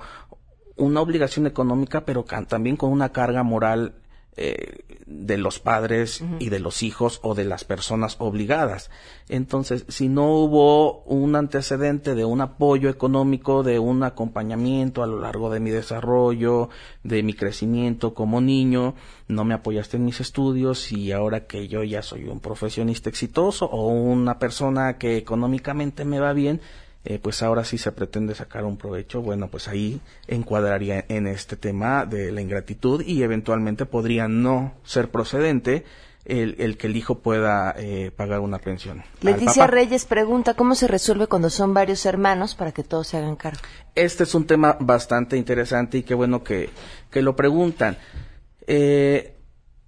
una 0.75 1.01
obligación 1.01 1.45
económica, 1.45 2.03
pero 2.03 2.25
también 2.47 2.77
con 2.77 2.91
una 2.91 3.11
carga 3.11 3.43
moral 3.43 3.93
eh, 4.35 4.79
de 5.05 5.37
los 5.37 5.59
padres 5.59 6.23
y 6.39 6.49
de 6.49 6.59
los 6.59 6.81
hijos 6.81 7.19
o 7.23 7.35
de 7.35 7.43
las 7.43 7.65
personas 7.65 8.15
obligadas. 8.19 8.89
Entonces, 9.29 9.85
si 9.89 10.09
no 10.09 10.33
hubo 10.33 11.03
un 11.03 11.35
antecedente 11.35 12.15
de 12.15 12.25
un 12.25 12.41
apoyo 12.41 12.89
económico, 12.89 13.63
de 13.63 13.79
un 13.79 14.01
acompañamiento 14.03 15.03
a 15.03 15.07
lo 15.07 15.19
largo 15.19 15.51
de 15.51 15.59
mi 15.59 15.69
desarrollo, 15.69 16.69
de 17.03 17.21
mi 17.21 17.33
crecimiento 17.33 18.13
como 18.13 18.41
niño, 18.41 18.95
no 19.27 19.45
me 19.45 19.53
apoyaste 19.53 19.97
en 19.97 20.05
mis 20.05 20.19
estudios 20.19 20.91
y 20.91 21.11
ahora 21.11 21.45
que 21.45 21.67
yo 21.67 21.83
ya 21.83 22.01
soy 22.01 22.25
un 22.25 22.39
profesionista 22.39 23.09
exitoso 23.09 23.65
o 23.65 23.87
una 23.87 24.39
persona 24.39 24.97
que 24.97 25.17
económicamente 25.17 26.05
me 26.05 26.19
va 26.19 26.33
bien, 26.33 26.59
eh, 27.05 27.19
pues 27.19 27.43
ahora 27.43 27.65
sí 27.65 27.77
se 27.77 27.91
pretende 27.91 28.33
sacar 28.35 28.63
un 28.63 28.77
provecho, 28.77 29.21
bueno, 29.21 29.49
pues 29.49 29.67
ahí 29.67 29.99
encuadraría 30.27 31.05
en 31.09 31.27
este 31.27 31.55
tema 31.55 32.05
de 32.05 32.31
la 32.31 32.41
ingratitud 32.41 33.03
y 33.05 33.23
eventualmente 33.23 33.85
podría 33.85 34.27
no 34.27 34.73
ser 34.83 35.09
procedente 35.09 35.83
el, 36.25 36.55
el 36.59 36.77
que 36.77 36.87
el 36.87 36.95
hijo 36.95 37.19
pueda 37.19 37.75
eh, 37.77 38.11
pagar 38.15 38.39
una 38.39 38.59
pensión. 38.59 39.03
Leticia 39.21 39.67
Reyes 39.67 40.05
pregunta, 40.05 40.53
¿cómo 40.53 40.75
se 40.75 40.87
resuelve 40.87 41.27
cuando 41.27 41.49
son 41.49 41.73
varios 41.73 42.05
hermanos 42.05 42.55
para 42.55 42.71
que 42.71 42.83
todos 42.83 43.07
se 43.07 43.17
hagan 43.17 43.35
cargo? 43.35 43.59
Este 43.95 44.23
es 44.23 44.33
un 44.33 44.47
tema 44.47 44.77
bastante 44.79 45.35
interesante 45.35 45.97
y 45.97 46.03
qué 46.03 46.13
bueno 46.13 46.43
que, 46.43 46.69
que 47.11 47.21
lo 47.21 47.35
preguntan. 47.35 47.97
Eh, 48.65 49.32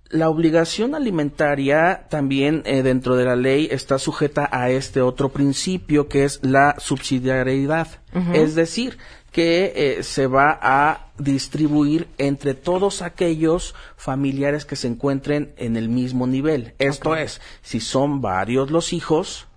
la 0.10 0.30
obligación 0.30 0.96
alimentaria 0.96 2.06
también 2.10 2.62
eh, 2.66 2.84
dentro 2.84 3.16
de 3.16 3.26
la 3.26 3.36
ley 3.36 3.68
está 3.72 3.98
sujeta 3.98 4.48
a 4.52 4.70
este 4.70 5.02
otro 5.02 5.30
principio 5.30 6.08
que 6.08 6.24
es 6.24 6.40
la 6.44 6.76
subsidiariedad. 6.80 7.88
Es 8.34 8.56
decir, 8.56 8.98
que 9.32 9.74
eh, 9.76 10.04
se 10.04 10.28
va 10.28 10.58
a 10.62 11.12
distribuir 11.18 12.08
entre 12.18 12.54
todos 12.54 13.02
aquellos 13.02 13.76
familiares 13.98 14.64
que 14.64 14.78
se 14.78 14.88
encuentren 14.88 15.54
en 15.58 15.76
el 15.76 15.90
mismo 15.90 16.26
nivel. 16.26 16.74
Esto 16.80 17.18
es, 17.18 17.42
si 17.62 17.82
son 17.82 18.22
varios 18.22 18.72
los 18.72 18.94
hijos, 18.94 19.48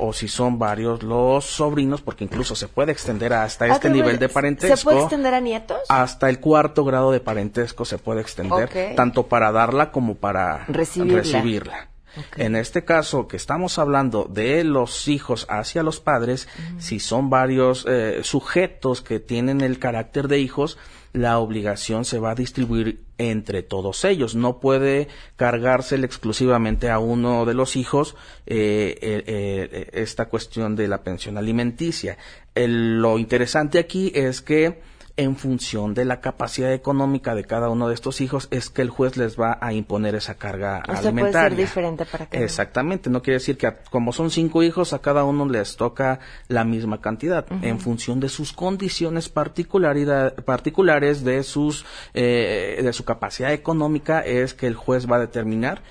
o 0.00 0.12
si 0.12 0.28
son 0.28 0.58
varios 0.58 1.02
los 1.02 1.44
sobrinos, 1.44 2.00
porque 2.00 2.24
incluso 2.24 2.56
se 2.56 2.68
puede 2.68 2.92
extender 2.92 3.32
hasta 3.32 3.66
ah, 3.66 3.68
este 3.68 3.90
nivel 3.90 4.18
de 4.18 4.28
parentesco. 4.28 4.76
¿Se 4.76 4.84
puede 4.84 5.00
extender 5.00 5.34
a 5.34 5.40
nietos? 5.40 5.78
Hasta 5.88 6.28
el 6.28 6.40
cuarto 6.40 6.84
grado 6.84 7.12
de 7.12 7.20
parentesco 7.20 7.84
se 7.84 7.98
puede 7.98 8.20
extender, 8.20 8.94
tanto 8.96 9.26
para 9.26 9.52
darla 9.52 9.92
como 9.92 10.14
para 10.14 10.64
recibirla. 10.66 11.89
En 12.36 12.56
este 12.56 12.84
caso, 12.84 13.28
que 13.28 13.36
estamos 13.36 13.78
hablando 13.78 14.24
de 14.24 14.64
los 14.64 15.08
hijos 15.08 15.46
hacia 15.48 15.82
los 15.82 16.00
padres, 16.00 16.48
si 16.78 17.00
son 17.00 17.30
varios 17.30 17.84
eh, 17.88 18.20
sujetos 18.22 19.02
que 19.02 19.20
tienen 19.20 19.60
el 19.60 19.78
carácter 19.78 20.28
de 20.28 20.38
hijos, 20.38 20.78
la 21.12 21.38
obligación 21.38 22.04
se 22.04 22.18
va 22.18 22.32
a 22.32 22.34
distribuir 22.34 23.02
entre 23.18 23.62
todos 23.62 24.04
ellos. 24.04 24.34
No 24.34 24.60
puede 24.60 25.08
cargársele 25.36 26.06
exclusivamente 26.06 26.90
a 26.90 26.98
uno 26.98 27.44
de 27.46 27.54
los 27.54 27.76
hijos 27.76 28.16
eh, 28.46 29.88
esta 29.92 30.26
cuestión 30.26 30.76
de 30.76 30.88
la 30.88 31.02
pensión 31.02 31.36
alimenticia. 31.36 32.16
lo 32.54 33.18
interesante 33.18 33.78
aquí 33.78 34.12
es 34.14 34.40
que 34.40 34.80
en 35.16 35.36
función 35.36 35.94
de 35.94 36.04
la 36.04 36.20
capacidad 36.20 36.72
económica 36.72 37.34
de 37.34 37.44
cada 37.44 37.68
uno 37.68 37.88
de 37.88 37.94
estos 37.94 38.20
hijos 38.20 38.48
es 38.50 38.70
que 38.70 38.82
el 38.82 38.90
juez 38.90 39.16
les 39.16 39.38
va 39.38 39.58
a 39.60 39.72
imponer 39.72 40.14
esa 40.14 40.34
carga 40.34 40.78
alimentaria. 40.78 41.12
puede 41.12 41.32
ser 41.32 41.56
diferente 41.56 42.06
para 42.06 42.26
cada 42.26 42.44
Exactamente, 42.44 43.10
no 43.10 43.22
quiere 43.22 43.38
decir 43.38 43.56
que 43.56 43.72
como 43.90 44.12
son 44.12 44.30
cinco 44.30 44.62
hijos 44.62 44.92
a 44.92 45.00
cada 45.00 45.24
uno 45.24 45.46
les 45.46 45.76
toca 45.76 46.20
la 46.48 46.64
misma 46.64 47.00
cantidad 47.00 47.46
en 47.62 47.80
función 47.80 48.20
de 48.20 48.28
sus 48.28 48.52
condiciones 48.52 49.28
particulares 49.28 51.24
de 51.24 51.42
sus 51.42 51.84
eh, 52.14 52.80
de 52.82 52.92
su 52.92 53.04
capacidad 53.04 53.52
económica 53.52 54.20
es 54.20 54.54
que 54.54 54.66
el 54.66 54.74
juez 54.74 55.10
va 55.10 55.16
a 55.16 55.20
determinar 55.20 55.82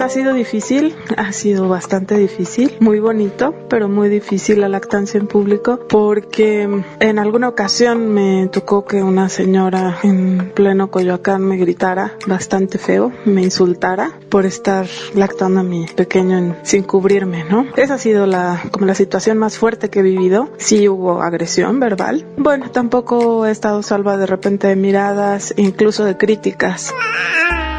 ha 0.00 0.08
sido 0.08 0.32
difícil, 0.32 0.94
ha 1.16 1.32
sido 1.32 1.68
bastante 1.68 2.16
difícil, 2.16 2.76
muy 2.80 3.00
bonito, 3.00 3.54
pero 3.68 3.88
muy 3.88 4.08
difícil 4.08 4.60
la 4.60 4.68
lactancia 4.68 5.18
en 5.18 5.26
público 5.26 5.80
porque 5.88 6.68
en 7.00 7.18
alguna 7.18 7.48
ocasión 7.48 8.08
me 8.12 8.48
tocó 8.48 8.84
que 8.84 9.02
una 9.02 9.28
señora 9.28 9.98
en 10.02 10.52
pleno 10.54 10.90
Coyoacán 10.90 11.42
me 11.42 11.56
gritara 11.56 12.16
bastante 12.26 12.78
feo, 12.78 13.12
me 13.24 13.42
insultara 13.42 14.18
por 14.28 14.46
estar 14.46 14.86
lactando 15.14 15.60
a 15.60 15.62
mi 15.62 15.86
pequeño 15.86 16.56
sin 16.62 16.82
cubrirme, 16.82 17.44
¿no? 17.44 17.66
Esa 17.76 17.94
ha 17.94 17.98
sido 17.98 18.26
la 18.26 18.62
como 18.70 18.86
la 18.86 18.94
situación 18.94 19.38
más 19.38 19.58
fuerte 19.58 19.90
que 19.90 20.00
he 20.00 20.02
vivido. 20.02 20.50
Sí 20.58 20.88
hubo 20.88 21.22
agresión 21.22 21.80
verbal. 21.80 22.24
Bueno, 22.36 22.70
tampoco 22.70 23.46
he 23.46 23.50
estado 23.50 23.82
salva 23.82 24.16
de 24.16 24.26
repente 24.26 24.68
de 24.68 24.76
miradas, 24.76 25.54
incluso 25.56 26.04
de 26.04 26.16
críticas. 26.16 26.92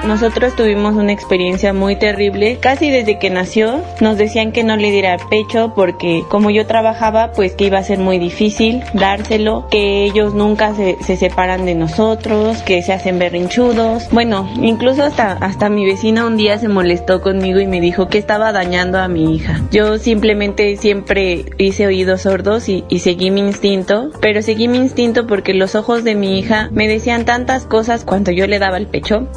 Nosotros 0.06 0.56
tuvimos 0.56 0.96
una 0.96 1.12
experiencia 1.12 1.74
muy 1.74 1.96
terrible. 1.96 2.58
Casi 2.60 2.90
desde 2.90 3.20
que 3.20 3.30
nació 3.30 3.82
nos 4.00 4.18
decían 4.18 4.52
que 4.52 4.64
no 4.64 4.76
le 4.76 4.90
diera 4.90 5.18
pecho 5.30 5.74
porque 5.76 6.24
como 6.28 6.50
yo 6.50 6.66
trabajaba 6.66 7.32
pues 7.34 7.54
que 7.54 7.66
iba 7.66 7.78
a 7.78 7.84
ser 7.84 8.00
muy 8.00 8.18
difícil 8.18 8.82
dárselo, 8.94 9.68
que 9.70 10.04
ellos 10.04 10.34
nunca 10.34 10.74
se, 10.74 10.98
separan 11.16 11.66
de 11.66 11.76
nosotros, 11.76 12.64
que 12.64 12.82
se 12.82 12.94
hacen 12.94 13.20
berrinchudos. 13.20 14.10
Bueno, 14.12 14.50
incluso 14.62 15.04
hasta, 15.04 15.34
hasta 15.34 15.70
mi 15.70 15.86
vecina 15.86 16.26
un 16.26 16.36
día 16.36 16.58
se 16.58 16.68
molestó 16.68 17.22
conmigo 17.22 17.60
y 17.60 17.68
me 17.68 17.80
dijo 17.80 18.08
que 18.08 18.18
estaba 18.18 18.52
dañando 18.52 19.00
a 19.00 19.08
mi 19.08 19.36
hija. 19.36 19.62
Yo 19.72 20.00
simplemente 20.00 20.78
siempre 20.78 21.46
hice 21.60 21.86
oídos 21.86 22.22
sordos 22.22 22.70
y, 22.70 22.86
y 22.90 23.00
seguí 23.00 23.30
mi 23.30 23.42
instinto, 23.42 24.10
pero 24.20 24.42
seguí 24.42 24.68
mi 24.68 24.80
instinto 24.80 25.28
porque 25.28 25.54
los 25.54 25.76
ojos 25.76 26.04
de 26.04 26.16
mi 26.16 26.40
hija 26.40 26.70
me 26.72 26.88
decían 26.88 27.26
tantas 27.26 27.66
cosas 27.66 28.04
cuando 28.04 28.32
yo 28.32 28.48
le 28.48 28.58
daba 28.58 28.78
el 28.78 28.88
pecho. 28.88 29.28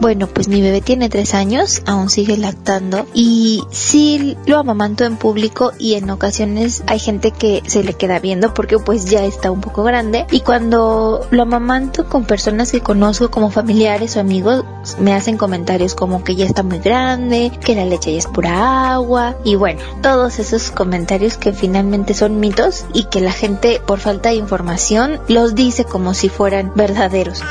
Bueno, 0.00 0.28
pues 0.28 0.46
mi 0.46 0.62
bebé 0.62 0.80
tiene 0.80 1.08
tres 1.08 1.34
años, 1.34 1.82
aún 1.84 2.08
sigue 2.08 2.36
lactando 2.36 3.06
y 3.14 3.64
sí 3.70 4.36
lo 4.46 4.58
amamanto 4.58 5.04
en 5.04 5.16
público 5.16 5.72
y 5.76 5.94
en 5.94 6.08
ocasiones 6.10 6.84
hay 6.86 7.00
gente 7.00 7.32
que 7.32 7.62
se 7.66 7.82
le 7.82 7.94
queda 7.94 8.20
viendo 8.20 8.54
porque 8.54 8.78
pues 8.78 9.06
ya 9.06 9.24
está 9.24 9.50
un 9.50 9.60
poco 9.60 9.82
grande 9.82 10.24
y 10.30 10.40
cuando 10.40 11.26
lo 11.30 11.42
amamanto 11.42 12.08
con 12.08 12.24
personas 12.24 12.70
que 12.70 12.80
conozco 12.80 13.30
como 13.30 13.50
familiares 13.50 14.16
o 14.16 14.20
amigos 14.20 14.64
me 15.00 15.14
hacen 15.14 15.36
comentarios 15.36 15.96
como 15.96 16.22
que 16.22 16.36
ya 16.36 16.46
está 16.46 16.62
muy 16.62 16.78
grande, 16.78 17.50
que 17.64 17.74
la 17.74 17.84
leche 17.84 18.12
ya 18.12 18.18
es 18.18 18.26
pura 18.28 18.92
agua 18.92 19.34
y 19.42 19.56
bueno, 19.56 19.80
todos 20.00 20.38
esos 20.38 20.70
comentarios 20.70 21.36
que 21.36 21.52
finalmente 21.52 22.14
son 22.14 22.38
mitos 22.38 22.86
y 22.94 23.04
que 23.04 23.20
la 23.20 23.32
gente 23.32 23.80
por 23.84 23.98
falta 23.98 24.28
de 24.28 24.36
información 24.36 25.20
los 25.26 25.56
dice 25.56 25.84
como 25.84 26.14
si 26.14 26.28
fueran 26.28 26.70
verdaderos. 26.76 27.42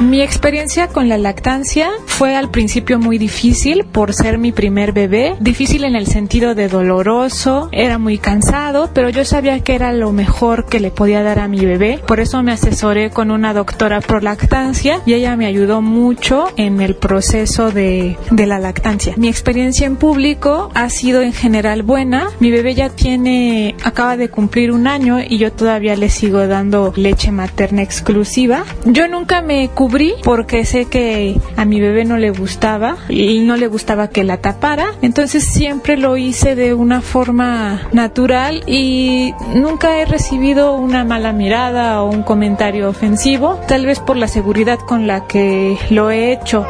Mi 0.00 0.22
experiencia 0.22 0.88
con 0.88 1.08
la 1.08 1.18
lactancia 1.18 1.83
fue 2.06 2.36
al 2.36 2.50
principio 2.50 2.98
muy 2.98 3.18
difícil 3.18 3.84
por 3.84 4.12
ser 4.12 4.38
mi 4.38 4.52
primer 4.52 4.92
bebé, 4.92 5.36
difícil 5.40 5.84
en 5.84 5.96
el 5.96 6.06
sentido 6.06 6.54
de 6.54 6.68
doloroso, 6.68 7.68
era 7.72 7.98
muy 7.98 8.18
cansado, 8.18 8.90
pero 8.94 9.08
yo 9.08 9.24
sabía 9.24 9.60
que 9.60 9.74
era 9.74 9.92
lo 9.92 10.12
mejor 10.12 10.66
que 10.66 10.80
le 10.80 10.90
podía 10.90 11.22
dar 11.22 11.38
a 11.38 11.48
mi 11.48 11.64
bebé, 11.64 12.00
por 12.06 12.20
eso 12.20 12.42
me 12.42 12.52
asesoré 12.52 13.10
con 13.10 13.30
una 13.30 13.52
doctora 13.52 14.00
pro 14.00 14.20
lactancia 14.20 15.00
y 15.06 15.14
ella 15.14 15.36
me 15.36 15.46
ayudó 15.46 15.82
mucho 15.82 16.46
en 16.56 16.80
el 16.80 16.94
proceso 16.94 17.70
de, 17.70 18.16
de 18.30 18.46
la 18.46 18.58
lactancia. 18.58 19.14
Mi 19.16 19.28
experiencia 19.28 19.86
en 19.86 19.96
público 19.96 20.70
ha 20.74 20.88
sido 20.90 21.22
en 21.22 21.32
general 21.32 21.82
buena, 21.82 22.28
mi 22.40 22.50
bebé 22.50 22.74
ya 22.74 22.90
tiene, 22.90 23.74
acaba 23.82 24.16
de 24.16 24.28
cumplir 24.28 24.72
un 24.72 24.86
año 24.86 25.18
y 25.20 25.38
yo 25.38 25.52
todavía 25.52 25.96
le 25.96 26.10
sigo 26.10 26.46
dando 26.46 26.92
leche 26.96 27.32
materna 27.32 27.82
exclusiva. 27.82 28.64
Yo 28.84 29.08
nunca 29.08 29.42
me 29.42 29.68
cubrí 29.68 30.14
porque 30.22 30.64
sé 30.64 30.86
que 30.86 31.40
a 31.56 31.64
mi 31.64 31.73
bebé 31.80 32.04
no 32.04 32.16
le 32.16 32.30
gustaba 32.30 32.96
y 33.08 33.40
no 33.40 33.56
le 33.56 33.66
gustaba 33.66 34.08
que 34.08 34.24
la 34.24 34.38
tapara. 34.38 34.92
Entonces 35.02 35.44
siempre 35.44 35.96
lo 35.96 36.16
hice 36.16 36.54
de 36.54 36.74
una 36.74 37.00
forma 37.00 37.88
natural 37.92 38.62
y 38.66 39.34
nunca 39.54 39.98
he 39.98 40.04
recibido 40.04 40.74
una 40.74 41.04
mala 41.04 41.32
mirada 41.32 42.02
o 42.02 42.10
un 42.10 42.22
comentario 42.22 42.88
ofensivo, 42.88 43.60
tal 43.68 43.86
vez 43.86 44.00
por 44.00 44.16
la 44.16 44.28
seguridad 44.28 44.78
con 44.78 45.06
la 45.06 45.26
que 45.26 45.76
lo 45.90 46.10
he 46.10 46.32
hecho. 46.32 46.66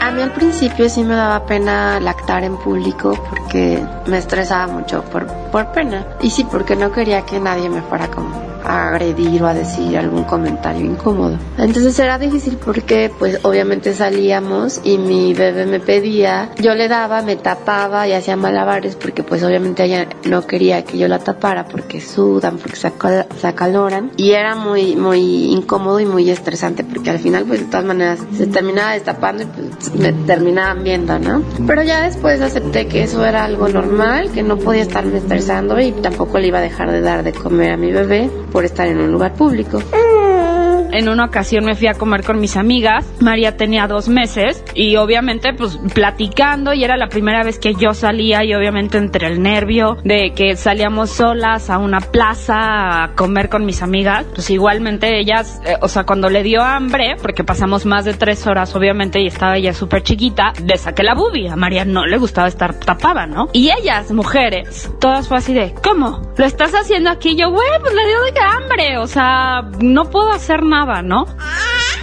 A 0.00 0.12
mí 0.12 0.22
al 0.22 0.32
principio 0.32 0.88
sí 0.88 1.04
me 1.04 1.14
daba 1.14 1.44
pena 1.44 2.00
lactar 2.00 2.42
en 2.42 2.56
público 2.56 3.16
porque 3.28 3.80
me 4.06 4.18
estresaba 4.18 4.66
mucho 4.66 5.04
por, 5.04 5.26
por 5.50 5.72
pena. 5.72 6.06
Y 6.20 6.30
sí, 6.30 6.46
porque 6.50 6.76
no 6.76 6.92
quería 6.92 7.22
que 7.22 7.40
nadie 7.40 7.68
me 7.68 7.82
fuera 7.82 8.08
como 8.10 8.50
a 8.64 8.88
agredir 8.88 9.42
o 9.42 9.46
a 9.46 9.54
decir 9.54 9.96
algún 9.96 10.24
comentario 10.24 10.84
incómodo. 10.84 11.38
Entonces 11.58 11.98
era 11.98 12.18
difícil 12.18 12.58
porque 12.62 13.10
pues 13.18 13.40
obviamente 13.42 13.94
salíamos 13.94 14.80
y 14.84 14.98
mi 14.98 15.34
bebé 15.34 15.66
me 15.66 15.80
pedía, 15.80 16.50
yo 16.60 16.74
le 16.74 16.88
daba, 16.88 17.22
me 17.22 17.36
tapaba 17.36 18.06
y 18.06 18.12
hacía 18.12 18.36
malabares 18.36 18.96
porque 18.96 19.22
pues 19.22 19.42
obviamente 19.42 19.84
ella 19.84 20.06
no 20.24 20.46
quería 20.46 20.84
que 20.84 20.98
yo 20.98 21.08
la 21.08 21.18
tapara 21.18 21.64
porque 21.64 22.00
sudan, 22.00 22.58
porque 22.58 22.76
se, 22.76 22.88
acaloran 23.46 24.10
y 24.16 24.32
era 24.32 24.54
muy 24.54 24.94
muy 24.94 25.52
incómodo 25.52 25.98
y 25.98 26.06
muy 26.06 26.28
estresante 26.30 26.84
porque 26.84 27.10
al 27.10 27.18
final 27.18 27.44
pues 27.46 27.60
de 27.60 27.66
todas 27.66 27.84
maneras 27.84 28.20
se 28.36 28.46
terminaba 28.46 28.92
destapando 28.92 29.42
y 29.42 29.46
pues 29.46 29.94
me 29.94 30.12
terminaban 30.12 30.84
viendo, 30.84 31.18
¿no? 31.18 31.42
Pero 31.66 31.82
ya 31.82 32.02
después 32.02 32.40
acepté 32.40 32.86
que 32.86 33.02
eso 33.02 33.24
era 33.24 33.44
algo 33.44 33.68
normal, 33.68 34.30
que 34.30 34.42
no 34.42 34.58
podía 34.58 34.82
estarme 34.82 35.18
estresando 35.18 35.39
y 35.40 35.92
tampoco 35.92 36.38
le 36.38 36.48
iba 36.48 36.58
a 36.58 36.62
dejar 36.62 36.90
de 36.90 37.00
dar 37.00 37.22
de 37.22 37.32
comer 37.32 37.72
a 37.72 37.76
mi 37.76 37.90
bebé 37.90 38.30
por 38.52 38.64
estar 38.64 38.86
en 38.86 38.98
un 38.98 39.10
lugar 39.10 39.32
público. 39.34 39.82
En 40.92 41.08
una 41.08 41.24
ocasión 41.24 41.64
me 41.64 41.74
fui 41.74 41.86
a 41.86 41.94
comer 41.94 42.24
con 42.24 42.40
mis 42.40 42.56
amigas. 42.56 43.06
María 43.20 43.56
tenía 43.56 43.86
dos 43.86 44.08
meses 44.08 44.62
y 44.74 44.96
obviamente 44.96 45.52
pues 45.54 45.78
platicando 45.94 46.72
y 46.72 46.84
era 46.84 46.96
la 46.96 47.08
primera 47.08 47.42
vez 47.42 47.58
que 47.58 47.74
yo 47.74 47.94
salía 47.94 48.44
y 48.44 48.54
obviamente 48.54 48.98
entre 48.98 49.26
el 49.28 49.42
nervio 49.42 49.96
de 50.04 50.32
que 50.34 50.56
salíamos 50.56 51.10
solas 51.10 51.70
a 51.70 51.78
una 51.78 52.00
plaza 52.00 53.04
a 53.04 53.14
comer 53.14 53.48
con 53.48 53.64
mis 53.64 53.82
amigas, 53.82 54.26
pues 54.34 54.50
igualmente 54.50 55.18
ellas, 55.18 55.60
eh, 55.64 55.76
o 55.80 55.88
sea, 55.88 56.04
cuando 56.04 56.28
le 56.28 56.42
dio 56.42 56.62
hambre, 56.62 57.16
porque 57.20 57.44
pasamos 57.44 57.86
más 57.86 58.04
de 58.04 58.14
tres 58.14 58.46
horas 58.46 58.74
obviamente 58.74 59.20
y 59.20 59.26
estaba 59.26 59.56
ella 59.56 59.72
súper 59.72 60.02
chiquita, 60.02 60.52
le 60.64 60.76
saqué 60.76 61.02
la 61.02 61.14
bubi. 61.14 61.48
A 61.48 61.56
María 61.56 61.84
no 61.84 62.06
le 62.06 62.18
gustaba 62.18 62.48
estar 62.48 62.74
tapada, 62.74 63.26
¿no? 63.26 63.48
Y 63.52 63.70
ellas, 63.70 64.10
mujeres, 64.12 64.90
todas 65.00 65.28
fue 65.28 65.38
así 65.38 65.54
de, 65.54 65.74
¿cómo? 65.82 66.22
¿Lo 66.36 66.44
estás 66.44 66.72
haciendo 66.72 67.10
aquí? 67.10 67.36
yo, 67.36 67.50
güey, 67.50 67.68
pues 67.80 67.94
le 67.94 68.06
dio 68.06 68.20
de 68.20 68.40
hambre 68.40 68.80
o 68.98 69.06
sea, 69.06 69.62
no 69.80 70.10
puedo 70.10 70.30
hacer 70.30 70.62
nada, 70.62 70.79
¿no? 71.02 71.26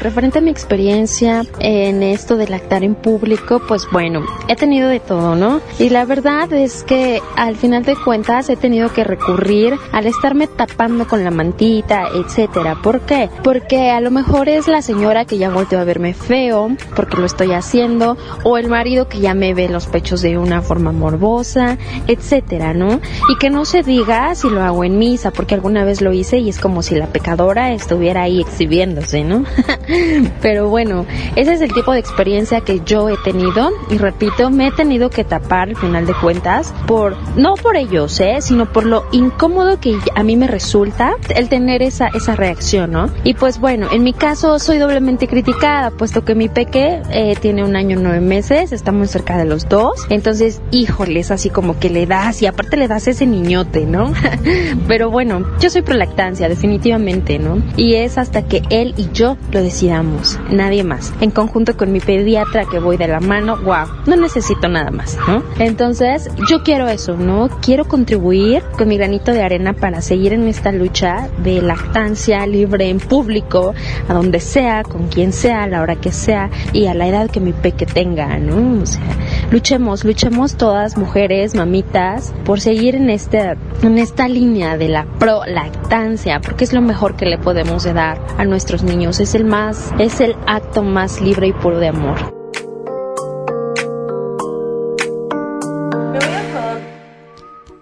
Referente 0.01 0.39
a 0.39 0.41
mi 0.41 0.51
experiencia 0.51 1.43
en 1.59 2.03
esto 2.03 2.37
de 2.37 2.47
lactar 2.47 2.83
en 2.83 2.93
público, 2.93 3.61
pues 3.67 3.87
bueno, 3.91 4.25
he 4.47 4.55
tenido 4.55 4.89
de 4.89 4.99
todo, 4.99 5.35
¿no? 5.35 5.59
Y 5.79 5.89
la 5.89 6.05
verdad 6.05 6.51
es 6.53 6.83
que 6.83 7.21
al 7.35 7.55
final 7.55 7.83
de 7.83 7.95
cuentas 7.95 8.49
he 8.49 8.55
tenido 8.55 8.93
que 8.93 9.03
recurrir 9.03 9.75
al 9.91 10.05
estarme 10.05 10.47
tapando 10.47 11.07
con 11.07 11.23
la 11.23 11.31
mantita, 11.31 12.09
etcétera. 12.13 12.77
¿Por 12.81 13.01
qué? 13.01 13.29
Porque 13.43 13.89
a 13.89 13.99
lo 13.99 14.11
mejor 14.11 14.49
es 14.49 14.67
la 14.67 14.81
señora 14.81 15.25
que 15.25 15.37
ya 15.37 15.49
volteó 15.49 15.79
a 15.79 15.83
verme 15.83 16.13
feo, 16.13 16.69
porque 16.95 17.17
lo 17.17 17.25
estoy 17.25 17.53
haciendo, 17.53 18.17
o 18.43 18.57
el 18.57 18.67
marido 18.67 19.07
que 19.09 19.19
ya 19.19 19.33
me 19.33 19.53
ve 19.53 19.67
los 19.67 19.87
pechos 19.87 20.21
de 20.21 20.37
una 20.37 20.61
forma 20.61 20.91
morbosa, 20.91 21.77
etcétera, 22.07 22.73
¿no? 22.73 23.01
Y 23.29 23.37
que 23.39 23.49
no 23.49 23.65
se 23.65 23.81
diga 23.81 24.35
si 24.35 24.49
lo 24.49 24.61
hago 24.61 24.83
en 24.83 24.99
misa, 24.99 25.31
porque 25.31 25.55
alguna 25.55 25.83
vez 25.83 26.01
lo 26.01 26.13
hice 26.13 26.37
y 26.37 26.49
es 26.49 26.59
como 26.59 26.83
si 26.83 26.95
la 26.95 27.07
pecadora 27.07 27.73
estuviera 27.73 28.23
ahí 28.23 28.41
exhibiéndose, 28.41 29.23
¿no? 29.23 29.43
Pero 30.41 30.69
bueno, 30.69 31.05
ese 31.35 31.53
es 31.53 31.61
el 31.61 31.73
tipo 31.73 31.91
de 31.91 31.99
experiencia 31.99 32.61
que 32.61 32.81
yo 32.85 33.09
he 33.09 33.17
tenido 33.23 33.71
y 33.89 33.97
repito, 33.97 34.49
me 34.49 34.67
he 34.67 34.71
tenido 34.71 35.09
que 35.09 35.23
tapar 35.23 35.69
al 35.69 35.75
final 35.75 36.05
de 36.05 36.13
cuentas 36.13 36.73
por, 36.85 37.15
no 37.37 37.55
por 37.55 37.77
ellos, 37.77 38.19
¿eh? 38.19 38.37
sino 38.41 38.71
por 38.71 38.85
lo 38.85 39.05
incómodo 39.11 39.79
que 39.79 39.97
a 40.15 40.23
mí 40.23 40.35
me 40.35 40.47
resulta 40.47 41.15
el 41.35 41.49
tener 41.49 41.81
esa, 41.81 42.07
esa 42.07 42.35
reacción, 42.35 42.91
¿no? 42.91 43.09
Y 43.23 43.33
pues 43.33 43.59
bueno, 43.59 43.87
en 43.91 44.03
mi 44.03 44.13
caso 44.13 44.59
soy 44.59 44.77
doblemente 44.77 45.27
criticada, 45.27 45.91
puesto 45.91 46.23
que 46.23 46.35
mi 46.35 46.49
peque 46.49 47.01
eh, 47.11 47.35
tiene 47.39 47.63
un 47.63 47.75
año 47.75 47.97
nueve 48.01 48.21
meses, 48.21 48.71
estamos 48.71 49.09
cerca 49.09 49.37
de 49.37 49.45
los 49.45 49.67
dos, 49.69 50.05
entonces, 50.09 50.61
híjoles, 50.71 51.31
así 51.31 51.49
como 51.49 51.79
que 51.79 51.89
le 51.89 52.05
das 52.05 52.41
y 52.41 52.45
aparte 52.45 52.77
le 52.77 52.87
das 52.87 53.07
ese 53.07 53.25
niñote, 53.25 53.85
¿no? 53.85 54.13
Pero 54.87 55.09
bueno, 55.09 55.45
yo 55.59 55.69
soy 55.69 55.81
prolactancia, 55.81 56.49
definitivamente, 56.49 57.39
¿no? 57.39 57.61
Y 57.75 57.95
es 57.95 58.17
hasta 58.17 58.43
que 58.43 58.63
él 58.69 58.93
y 58.97 59.09
yo 59.13 59.37
lo 59.51 59.61
decidamos, 59.77 60.39
nadie 60.49 60.83
más. 60.83 61.13
En 61.21 61.29
conjunto 61.29 61.77
con 61.77 61.91
mi 61.91 61.99
pediatra 61.99 62.65
que 62.65 62.79
voy 62.79 62.97
de 62.97 63.07
la 63.07 63.19
mano, 63.19 63.57
wow, 63.57 63.85
no 64.07 64.15
necesito 64.15 64.67
nada 64.67 64.89
más, 64.89 65.15
¿no? 65.27 65.43
Entonces, 65.59 66.31
yo 66.49 66.63
quiero 66.63 66.87
eso, 66.87 67.15
¿no? 67.15 67.47
Quiero 67.61 67.85
contribuir 67.85 68.63
con 68.75 68.87
mi 68.87 68.97
granito 68.97 69.33
de 69.33 69.43
arena 69.43 69.73
para 69.73 70.01
seguir 70.01 70.33
en 70.33 70.47
esta 70.47 70.71
lucha 70.71 71.29
de 71.43 71.61
lactancia 71.61 72.47
libre 72.47 72.89
en 72.89 72.97
público, 72.97 73.75
a 74.07 74.13
donde 74.15 74.39
sea, 74.39 74.81
con 74.81 75.09
quien 75.09 75.31
sea, 75.31 75.61
a 75.61 75.67
la 75.67 75.83
hora 75.83 75.95
que 75.95 76.11
sea 76.11 76.49
y 76.73 76.87
a 76.87 76.95
la 76.95 77.07
edad 77.07 77.29
que 77.29 77.39
mi 77.39 77.53
peque 77.53 77.85
tenga, 77.85 78.39
¿no? 78.39 78.81
O 78.81 78.85
sea, 78.87 79.03
luchemos, 79.51 80.03
luchemos 80.03 80.55
todas 80.55 80.97
mujeres, 80.97 81.55
mamitas, 81.55 82.33
por 82.45 82.59
seguir 82.59 82.95
en 82.95 83.09
este, 83.09 83.55
en 83.83 83.97
esta 83.97 84.27
línea 84.27 84.77
de 84.77 84.89
la 84.89 85.05
prolactancia, 85.19 86.39
porque 86.39 86.63
es 86.63 86.73
lo 86.73 86.81
mejor 86.81 87.15
que 87.15 87.25
le 87.25 87.37
podemos 87.37 87.83
dar 87.83 88.19
a 88.37 88.45
nuestros 88.45 88.83
niños, 88.83 89.19
es 89.19 89.35
el 89.35 89.45
más, 89.45 89.91
es 89.99 90.21
el 90.21 90.35
acto 90.45 90.83
más 90.83 91.21
libre 91.21 91.47
y 91.47 91.53
puro 91.53 91.79
de 91.79 91.87
amor. 91.87 92.36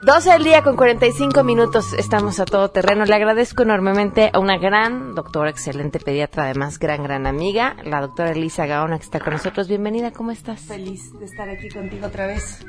12 0.06 0.34
del 0.34 0.44
día 0.44 0.62
con 0.62 0.76
45 0.76 1.44
minutos, 1.44 1.94
estamos 1.94 2.40
a 2.40 2.46
todo 2.46 2.70
terreno. 2.70 3.06
Le 3.06 3.16
agradezco 3.16 3.64
enormemente 3.64 4.30
a 4.32 4.38
una 4.38 4.56
gran 4.60 5.16
doctora, 5.16 5.50
excelente 5.50 6.00
pediatra, 6.00 6.44
además 6.44 6.78
gran, 6.78 7.02
gran 7.02 7.26
amiga, 7.26 7.76
la 7.84 8.02
doctora 8.02 8.30
Elisa 8.30 8.68
Gaona, 8.68 9.00
que 9.00 9.06
está 9.06 9.20
con 9.20 9.34
nosotros. 9.34 9.68
Bienvenida, 9.68 10.12
¿cómo 10.12 10.30
estás? 10.30 10.60
Feliz 10.62 11.12
de 11.18 11.26
estar 11.26 11.50
aquí 11.50 11.70
contigo 11.70 12.06
otra 12.06 12.28
vez. 12.28 12.64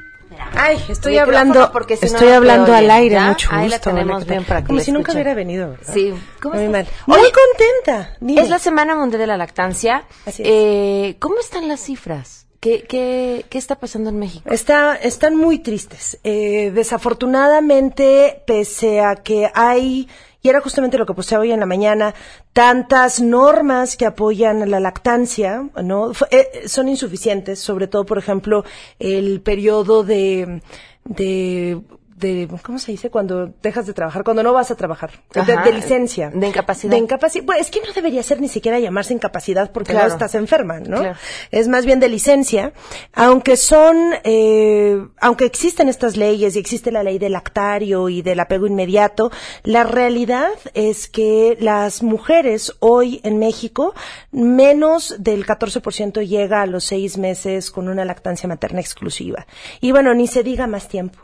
Ay, 0.55 0.83
estoy 0.89 1.13
Micrófono, 1.13 1.39
hablando, 1.39 1.73
porque 1.73 1.99
si 1.99 2.07
estoy 2.07 2.29
no 2.29 2.35
hablando 2.37 2.75
al 2.75 2.91
aire, 2.91 3.17
¿ya? 3.17 3.29
mucho 3.29 3.49
gusto. 3.49 3.61
Ahí 3.61 3.69
la 3.69 3.79
tenemos 3.81 4.25
para 4.25 4.63
que 4.63 4.67
Como 4.69 4.81
si 4.81 4.93
nunca 4.93 5.13
hubiera 5.13 5.35
venido, 5.35 5.73
¿verdad? 5.73 5.93
Sí. 5.93 6.15
¿Cómo 6.41 6.55
Muy 6.55 6.65
estás? 6.65 6.87
mal. 6.87 6.95
Muy 7.07 7.19
Oye, 7.19 7.33
contenta. 7.33 8.17
dime. 8.19 8.41
Es 8.41 8.49
la 8.49 8.59
Semana 8.59 8.97
Mundial 8.97 9.21
de 9.21 9.27
la 9.27 9.37
Lactancia. 9.37 10.05
Así 10.25 10.43
es. 10.43 10.49
Eh, 10.51 11.17
¿Cómo 11.21 11.39
están 11.39 11.69
las 11.69 11.81
cifras? 11.81 12.46
¿Qué, 12.61 12.85
qué, 12.85 13.45
¿Qué 13.49 13.59
está 13.59 13.77
pasando 13.79 14.11
en 14.11 14.19
México? 14.19 14.49
Está, 14.51 14.97
están 14.97 15.37
muy 15.37 15.59
tristes. 15.59 16.19
Eh, 16.25 16.71
desafortunadamente, 16.75 18.43
pese 18.47 19.01
a 19.01 19.17
que 19.17 19.51
hay, 19.55 20.09
y 20.43 20.49
era 20.49 20.61
justamente 20.61 20.99
lo 20.99 21.07
que 21.07 21.15
puse 21.15 21.37
hoy 21.37 21.53
en 21.53 21.61
la 21.61 21.67
mañana, 21.67 22.15
tantas 22.53 23.21
normas 23.21 23.97
que 23.97 24.07
apoyan 24.07 24.71
la 24.71 24.81
lactancia, 24.81 25.69
¿no? 25.83 26.13
Eh, 26.31 26.67
son 26.67 26.89
insuficientes, 26.89 27.59
sobre 27.59 27.89
todo, 27.89 28.07
por 28.07 28.19
ejemplo, 28.19 28.65
el 28.99 29.41
periodo 29.43 30.03
de, 30.03 30.63
de, 31.05 31.81
de, 32.17 32.49
¿cómo 32.63 32.79
se 32.79 32.93
dice? 32.93 33.11
Cuando 33.11 33.53
dejas 33.63 33.87
de 33.87 33.93
trabajar, 33.93 34.25
cuando 34.25 34.43
no 34.43 34.53
vas 34.53 34.71
a 34.71 34.75
trabajar, 34.75 35.11
de, 35.35 35.41
Ajá, 35.41 35.63
de 35.65 35.73
licencia. 35.73 36.31
de 36.31 36.47
incapacidad. 36.49 36.91
De 36.91 36.99
incapacidad. 36.99 37.45
Bueno, 37.45 37.61
es 37.61 37.71
que 37.71 37.81
no 37.81 37.93
debería 37.93 38.23
ser 38.23 38.41
ni 38.41 38.49
siquiera 38.49 38.79
llamarse 38.79 39.13
incapacidad 39.13 39.71
porque 39.71 39.93
Claro. 39.93 40.09
no 40.09 40.15
estás 40.15 40.35
enferma, 40.35 40.81
¿no? 40.81 40.99
Claro. 41.01 41.17
es 41.51 41.69
más 41.69 41.85
bien 41.85 42.01
de 42.01 42.09
licencia, 42.09 42.73
aunque 43.13 43.57
son, 43.57 43.97
eh, 44.25 44.99
aunque 45.21 45.45
existen 45.45 45.89
estas 45.89 46.17
leyes 46.17 46.57
y 46.57 46.59
existe 46.59 46.91
la 46.91 47.03
ley 47.03 47.19
del 47.19 47.33
lactario 47.33 48.09
y 48.09 48.23
del 48.23 48.41
apego 48.41 48.67
inmediato, 48.67 49.31
la 49.63 49.85
realidad 49.85 50.49
es 50.75 51.09
que 51.09 51.57
las 51.61 52.03
mujeres 52.03 52.73
hoy 52.81 53.21
en 53.25 53.39
México, 53.39 53.95
menos 54.33 55.17
del 55.19 55.45
14% 55.47 56.27
llega 56.27 56.63
a 56.63 56.67
los 56.67 56.85
seis 56.85 57.19
meses 57.19 57.71
con 57.71 57.89
una 57.89 58.05
lactancia 58.05 58.49
materna 58.49 58.81
exclusiva. 58.81 59.47
Y 59.81 59.93
bueno, 59.93 60.15
ni 60.15 60.27
se 60.27 60.43
diga 60.43 60.67
más 60.67 60.89
tiempo. 60.89 61.19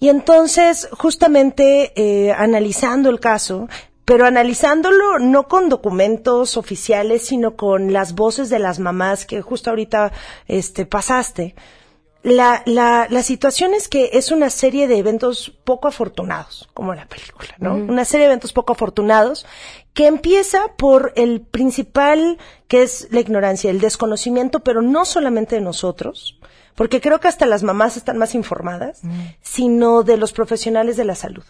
Y 0.00 0.08
entonces, 0.08 0.23
justamente 0.92 1.92
eh, 1.96 2.32
analizando 2.32 3.10
el 3.10 3.20
caso, 3.20 3.68
pero 4.04 4.26
analizándolo 4.26 5.18
no 5.18 5.48
con 5.48 5.68
documentos 5.68 6.56
oficiales, 6.56 7.26
sino 7.26 7.56
con 7.56 7.92
las 7.92 8.14
voces 8.14 8.50
de 8.50 8.58
las 8.58 8.78
mamás 8.78 9.24
que 9.26 9.40
justo 9.40 9.70
ahorita 9.70 10.12
este, 10.46 10.86
pasaste. 10.86 11.54
La, 12.22 12.62
la, 12.64 13.06
la 13.10 13.22
situación 13.22 13.74
es 13.74 13.86
que 13.86 14.10
es 14.14 14.30
una 14.30 14.48
serie 14.48 14.88
de 14.88 14.96
eventos 14.96 15.52
poco 15.64 15.88
afortunados, 15.88 16.70
como 16.72 16.94
la 16.94 17.06
película, 17.06 17.50
¿no? 17.58 17.74
Una 17.74 18.06
serie 18.06 18.26
de 18.26 18.32
eventos 18.32 18.54
poco 18.54 18.72
afortunados 18.72 19.44
que 19.92 20.06
empieza 20.06 20.68
por 20.78 21.12
el 21.16 21.42
principal, 21.42 22.38
que 22.66 22.82
es 22.82 23.08
la 23.10 23.20
ignorancia, 23.20 23.70
el 23.70 23.78
desconocimiento, 23.78 24.60
pero 24.60 24.80
no 24.80 25.04
solamente 25.04 25.56
de 25.56 25.60
nosotros, 25.60 26.38
porque 26.74 27.00
creo 27.00 27.20
que 27.20 27.28
hasta 27.28 27.46
las 27.46 27.62
mamás 27.62 27.96
están 27.96 28.18
más 28.18 28.34
informadas, 28.34 29.02
sino 29.40 30.02
de 30.02 30.16
los 30.16 30.32
profesionales 30.32 30.96
de 30.96 31.04
la 31.04 31.14
salud. 31.14 31.44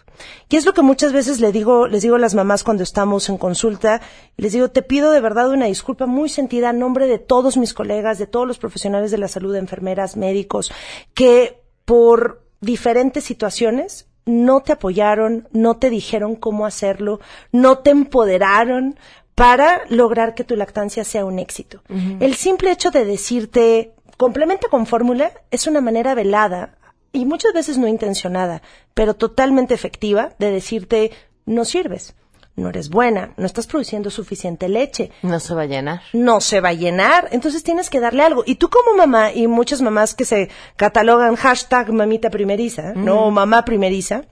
Y 0.49 0.55
es 0.55 0.65
lo 0.65 0.73
que 0.73 0.81
muchas 0.81 1.13
veces 1.13 1.39
le 1.39 1.51
digo, 1.51 1.87
les 1.87 2.03
digo 2.03 2.15
a 2.15 2.19
las 2.19 2.35
mamás 2.35 2.63
cuando 2.63 2.83
estamos 2.83 3.27
en 3.29 3.37
consulta, 3.37 4.01
les 4.37 4.53
digo, 4.53 4.69
te 4.69 4.81
pido 4.81 5.11
de 5.11 5.21
verdad 5.21 5.49
una 5.49 5.65
disculpa 5.65 6.05
muy 6.05 6.29
sentida 6.29 6.69
a 6.69 6.73
nombre 6.73 7.07
de 7.07 7.17
todos 7.17 7.57
mis 7.57 7.73
colegas, 7.73 8.19
de 8.19 8.27
todos 8.27 8.47
los 8.47 8.59
profesionales 8.59 9.11
de 9.11 9.17
la 9.17 9.27
salud, 9.27 9.55
enfermeras, 9.55 10.15
médicos, 10.15 10.71
que 11.13 11.61
por 11.85 12.43
diferentes 12.61 13.23
situaciones 13.23 14.07
no 14.25 14.61
te 14.61 14.73
apoyaron, 14.73 15.47
no 15.51 15.77
te 15.77 15.89
dijeron 15.89 16.35
cómo 16.35 16.65
hacerlo, 16.65 17.19
no 17.51 17.79
te 17.79 17.91
empoderaron 17.91 18.97
para 19.35 19.81
lograr 19.89 20.33
que 20.33 20.43
tu 20.43 20.55
lactancia 20.55 21.03
sea 21.03 21.25
un 21.25 21.39
éxito. 21.39 21.81
El 22.19 22.35
simple 22.35 22.71
hecho 22.71 22.89
de 22.89 23.05
decirte 23.05 23.94
complementa 24.17 24.67
con 24.69 24.85
fórmula 24.85 25.31
es 25.51 25.67
una 25.67 25.81
manera 25.81 26.13
velada 26.15 26.77
y 27.11 27.25
muchas 27.25 27.53
veces 27.53 27.77
no 27.77 27.87
intencionada, 27.87 28.61
pero 28.93 29.13
totalmente 29.15 29.73
efectiva 29.73 30.33
de 30.39 30.51
decirte 30.51 31.11
no 31.45 31.63
sirves, 31.63 32.15
no 32.55 32.69
eres 32.69 32.89
buena, 32.89 33.33
no 33.37 33.45
estás 33.45 33.67
produciendo 33.67 34.09
suficiente 34.09 34.67
leche, 34.69 35.11
No 35.21 35.39
se 35.39 35.53
va 35.53 35.63
a 35.63 35.65
llenar. 35.65 36.01
no 36.13 36.41
se 36.41 36.59
va 36.61 36.69
a 36.69 36.73
llenar, 36.73 37.29
entonces 37.31 37.63
tienes 37.63 37.89
que 37.89 37.99
darle 37.99 38.23
algo. 38.23 38.43
Y 38.45 38.55
tú 38.55 38.69
como 38.69 38.95
mamá, 38.97 39.31
y 39.33 39.47
muchas 39.47 39.81
mamás 39.81 40.13
que 40.13 40.25
se 40.25 40.49
catalogan 40.75 41.35
hashtag 41.35 41.91
mamita 41.93 42.29
primeriza, 42.29 42.93
¿no? 42.95 43.31
Mamá 43.31 43.63
primeriza, 43.65 44.23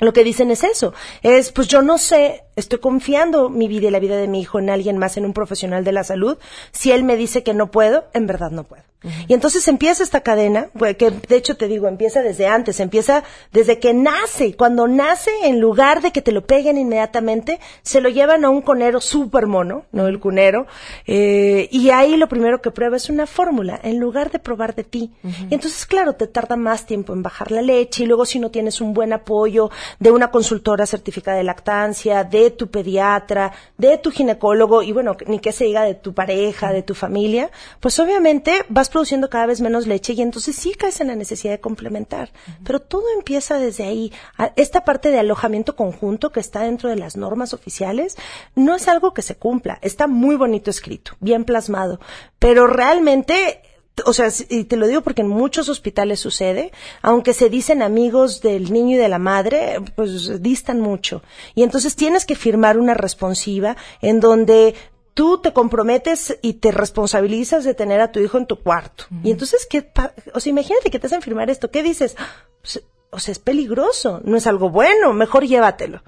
lo 0.00 0.12
que 0.12 0.24
dicen 0.24 0.50
es 0.50 0.64
eso, 0.64 0.92
es 1.22 1.52
pues 1.52 1.68
yo 1.68 1.82
no 1.82 1.98
sé, 1.98 2.43
estoy 2.56 2.78
confiando 2.78 3.48
mi 3.48 3.68
vida 3.68 3.88
y 3.88 3.90
la 3.90 3.98
vida 3.98 4.16
de 4.16 4.28
mi 4.28 4.40
hijo 4.40 4.58
en 4.58 4.70
alguien 4.70 4.98
más, 4.98 5.16
en 5.16 5.24
un 5.24 5.32
profesional 5.32 5.84
de 5.84 5.92
la 5.92 6.04
salud, 6.04 6.38
si 6.72 6.92
él 6.92 7.04
me 7.04 7.16
dice 7.16 7.42
que 7.42 7.54
no 7.54 7.70
puedo, 7.70 8.04
en 8.12 8.26
verdad 8.26 8.50
no 8.50 8.64
puedo. 8.64 8.82
Y 9.28 9.34
entonces 9.34 9.68
empieza 9.68 10.02
esta 10.02 10.22
cadena, 10.22 10.68
pues, 10.78 10.96
que 10.96 11.10
de 11.10 11.36
hecho 11.36 11.56
te 11.56 11.68
digo, 11.68 11.88
empieza 11.88 12.22
desde 12.22 12.46
antes, 12.46 12.80
empieza 12.80 13.22
desde 13.52 13.78
que 13.78 13.92
nace. 13.92 14.56
Cuando 14.56 14.88
nace, 14.88 15.30
en 15.44 15.60
lugar 15.60 16.00
de 16.00 16.10
que 16.10 16.22
te 16.22 16.32
lo 16.32 16.46
peguen 16.46 16.78
inmediatamente, 16.78 17.60
se 17.82 18.00
lo 18.00 18.08
llevan 18.08 18.44
a 18.44 18.50
un 18.50 18.62
conero 18.62 19.00
súper 19.00 19.46
mono, 19.46 19.84
¿no? 19.92 20.06
El 20.06 20.20
cunero. 20.20 20.66
eh, 21.06 21.68
y 21.70 21.90
ahí 21.90 22.16
lo 22.16 22.28
primero 22.28 22.62
que 22.62 22.70
prueba 22.70 22.96
es 22.96 23.10
una 23.10 23.26
fórmula, 23.26 23.78
en 23.82 23.98
lugar 23.98 24.30
de 24.30 24.38
probar 24.38 24.74
de 24.74 24.84
ti. 24.84 25.12
Y 25.50 25.54
entonces, 25.54 25.84
claro, 25.86 26.14
te 26.14 26.26
tarda 26.26 26.56
más 26.56 26.86
tiempo 26.86 27.12
en 27.12 27.22
bajar 27.22 27.50
la 27.50 27.62
leche 27.62 28.04
y 28.04 28.06
luego 28.06 28.24
si 28.24 28.38
no 28.38 28.50
tienes 28.50 28.80
un 28.80 28.94
buen 28.94 29.12
apoyo 29.12 29.70
de 29.98 30.10
una 30.10 30.30
consultora 30.30 30.86
certificada 30.86 31.36
de 31.36 31.44
lactancia, 31.44 32.24
de 32.24 32.43
de 32.44 32.50
tu 32.50 32.68
pediatra, 32.68 33.52
de 33.76 33.98
tu 33.98 34.10
ginecólogo 34.10 34.82
y 34.82 34.92
bueno, 34.92 35.16
ni 35.26 35.38
que 35.38 35.52
se 35.52 35.64
diga 35.64 35.82
de 35.82 35.94
tu 35.94 36.14
pareja, 36.14 36.72
de 36.72 36.82
tu 36.82 36.94
familia, 36.94 37.50
pues 37.80 37.98
obviamente 37.98 38.64
vas 38.68 38.88
produciendo 38.88 39.28
cada 39.28 39.46
vez 39.46 39.60
menos 39.60 39.86
leche 39.86 40.12
y 40.12 40.22
entonces 40.22 40.56
sí 40.56 40.74
caes 40.74 41.00
en 41.00 41.08
la 41.08 41.16
necesidad 41.16 41.52
de 41.52 41.60
complementar. 41.60 42.30
Pero 42.64 42.80
todo 42.80 43.04
empieza 43.16 43.58
desde 43.58 43.84
ahí. 43.84 44.12
Esta 44.56 44.84
parte 44.84 45.10
de 45.10 45.18
alojamiento 45.18 45.76
conjunto 45.76 46.30
que 46.30 46.40
está 46.40 46.62
dentro 46.62 46.88
de 46.88 46.96
las 46.96 47.16
normas 47.16 47.54
oficiales 47.54 48.16
no 48.54 48.76
es 48.76 48.88
algo 48.88 49.14
que 49.14 49.22
se 49.22 49.36
cumpla. 49.36 49.78
Está 49.82 50.06
muy 50.06 50.36
bonito 50.36 50.70
escrito, 50.70 51.16
bien 51.20 51.44
plasmado, 51.44 52.00
pero 52.38 52.66
realmente 52.66 53.62
o 54.04 54.12
sea, 54.12 54.28
y 54.48 54.64
te 54.64 54.76
lo 54.76 54.86
digo 54.86 55.02
porque 55.02 55.22
en 55.22 55.28
muchos 55.28 55.68
hospitales 55.68 56.20
sucede, 56.20 56.72
aunque 57.02 57.32
se 57.32 57.48
dicen 57.48 57.82
amigos 57.82 58.40
del 58.40 58.72
niño 58.72 58.96
y 58.96 58.98
de 58.98 59.08
la 59.08 59.18
madre, 59.18 59.80
pues 59.94 60.42
distan 60.42 60.80
mucho. 60.80 61.22
Y 61.54 61.62
entonces 61.62 61.94
tienes 61.94 62.24
que 62.26 62.34
firmar 62.34 62.78
una 62.78 62.94
responsiva 62.94 63.76
en 64.02 64.20
donde 64.20 64.74
tú 65.14 65.38
te 65.38 65.52
comprometes 65.52 66.38
y 66.42 66.54
te 66.54 66.72
responsabilizas 66.72 67.64
de 67.64 67.74
tener 67.74 68.00
a 68.00 68.10
tu 68.10 68.18
hijo 68.18 68.36
en 68.36 68.46
tu 68.46 68.60
cuarto. 68.60 69.04
Y 69.22 69.30
entonces, 69.30 69.66
¿qué 69.66 69.88
o 70.34 70.40
sea, 70.40 70.50
imagínate 70.50 70.90
que 70.90 70.98
te 70.98 71.06
hacen 71.06 71.22
firmar 71.22 71.48
esto, 71.50 71.70
¿qué 71.70 71.82
dices? 71.82 72.16
Pues, 72.60 72.82
o 73.10 73.20
sea, 73.20 73.30
es 73.30 73.38
peligroso, 73.38 74.20
no 74.24 74.36
es 74.36 74.46
algo 74.48 74.70
bueno, 74.70 75.12
mejor 75.12 75.46
llévatelo. 75.46 76.02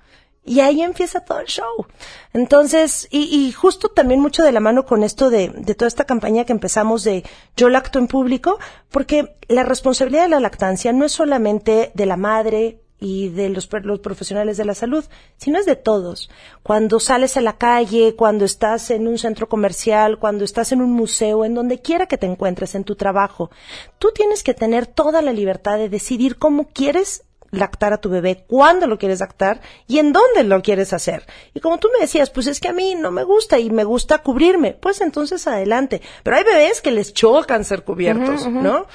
Y 0.47 0.61
ahí 0.61 0.81
empieza 0.83 1.21
todo 1.21 1.41
el 1.41 1.47
show. 1.47 1.87
Entonces, 2.33 3.09
y, 3.11 3.25
y, 3.25 3.53
justo 3.53 3.89
también 3.89 4.21
mucho 4.21 4.45
de 4.45 4.53
la 4.53 4.61
mano 4.61 4.87
con 4.87 5.03
esto 5.03 5.29
de, 5.29 5.49
de 5.49 5.75
toda 5.75 5.89
esta 5.89 6.05
campaña 6.05 6.45
que 6.45 6.53
empezamos 6.53 7.03
de 7.03 7.25
yo 7.57 7.69
lacto 7.69 7.99
en 7.99 8.07
público, 8.07 8.59
porque 8.91 9.37
la 9.49 9.65
responsabilidad 9.65 10.23
de 10.23 10.29
la 10.31 10.41
lactancia 10.41 10.93
no 10.93 11.05
es 11.05 11.13
solamente 11.13 11.91
de 11.95 12.07
la 12.07 12.17
madre 12.17 12.81
y 12.99 13.29
de 13.29 13.51
los, 13.51 13.69
los, 13.83 14.01
profesionales 14.01 14.57
de 14.57 14.65
la 14.65 14.75
salud, 14.75 15.05
sino 15.37 15.59
es 15.59 15.67
de 15.67 15.77
todos. 15.77 16.31
Cuando 16.63 16.99
sales 16.99 17.37
a 17.37 17.43
la 17.43 17.59
calle, 17.59 18.15
cuando 18.17 18.45
estás 18.45 18.91
en 18.91 19.07
un 19.07 19.19
centro 19.19 19.49
comercial, 19.49 20.19
cuando 20.19 20.45
estás 20.45 20.73
en 20.73 20.81
un 20.81 20.93
museo, 20.93 21.45
en 21.45 21.55
donde 21.55 21.81
quiera 21.81 22.07
que 22.07 22.19
te 22.19 22.27
encuentres 22.27 22.75
en 22.75 22.85
tu 22.85 22.97
trabajo, 22.97 23.51
tú 23.99 24.13
tienes 24.15 24.43
que 24.43 24.55
tener 24.55 24.87
toda 24.87 25.21
la 25.21 25.33
libertad 25.33 25.77
de 25.77 25.89
decidir 25.89 26.39
cómo 26.39 26.69
quieres 26.69 27.25
lactar 27.57 27.93
a 27.93 27.99
tu 27.99 28.09
bebé, 28.09 28.45
cuándo 28.47 28.87
lo 28.87 28.99
quieres 28.99 29.21
lactar 29.21 29.61
y 29.87 29.99
en 29.99 30.13
dónde 30.13 30.45
lo 30.45 30.63
quieres 30.63 30.93
hacer. 30.93 31.27
Y 31.55 31.61
como 31.61 31.79
tú 31.79 31.89
me 31.93 32.01
decías, 32.01 32.31
pues 32.31 32.47
es 32.47 32.61
que 32.61 32.69
a 32.69 32.73
mí 32.73 32.95
no 32.95 33.11
me 33.11 33.25
gusta 33.25 33.59
y 33.59 33.71
me 33.71 33.85
gusta 33.85 34.19
cubrirme, 34.19 34.73
pues 34.73 35.01
entonces 35.01 35.47
adelante. 35.47 36.03
Pero 36.23 36.37
hay 36.37 36.45
bebés 36.45 36.81
que 36.81 36.91
les 36.91 37.13
chocan 37.13 37.65
ser 37.65 37.85
cubiertos, 37.85 38.47
¿no? 38.47 38.87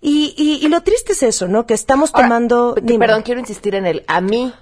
Y, 0.00 0.34
y, 0.36 0.64
y, 0.64 0.68
lo 0.68 0.82
triste 0.82 1.12
es 1.12 1.22
eso, 1.22 1.48
¿no? 1.48 1.66
Que 1.66 1.74
estamos 1.74 2.12
tomando... 2.12 2.74
Perdón, 2.74 3.22
quiero 3.22 3.40
insistir 3.40 3.74
en 3.74 3.86
el 3.86 4.04
a 4.06 4.20
mí. 4.20 4.52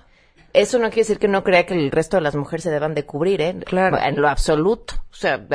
Eso 0.52 0.78
no 0.78 0.88
quiere 0.88 1.02
decir 1.02 1.18
que 1.18 1.28
no 1.28 1.44
crea 1.44 1.66
que 1.66 1.74
el 1.74 1.90
resto 1.90 2.16
de 2.16 2.22
las 2.22 2.34
mujeres 2.34 2.64
se 2.64 2.70
deban 2.70 2.94
de 2.94 3.04
cubrir, 3.04 3.40
¿eh? 3.40 3.56
Claro. 3.64 3.98
En 3.98 4.20
lo 4.20 4.28
absoluto. 4.28 4.94
O 5.10 5.14
sea, 5.14 5.46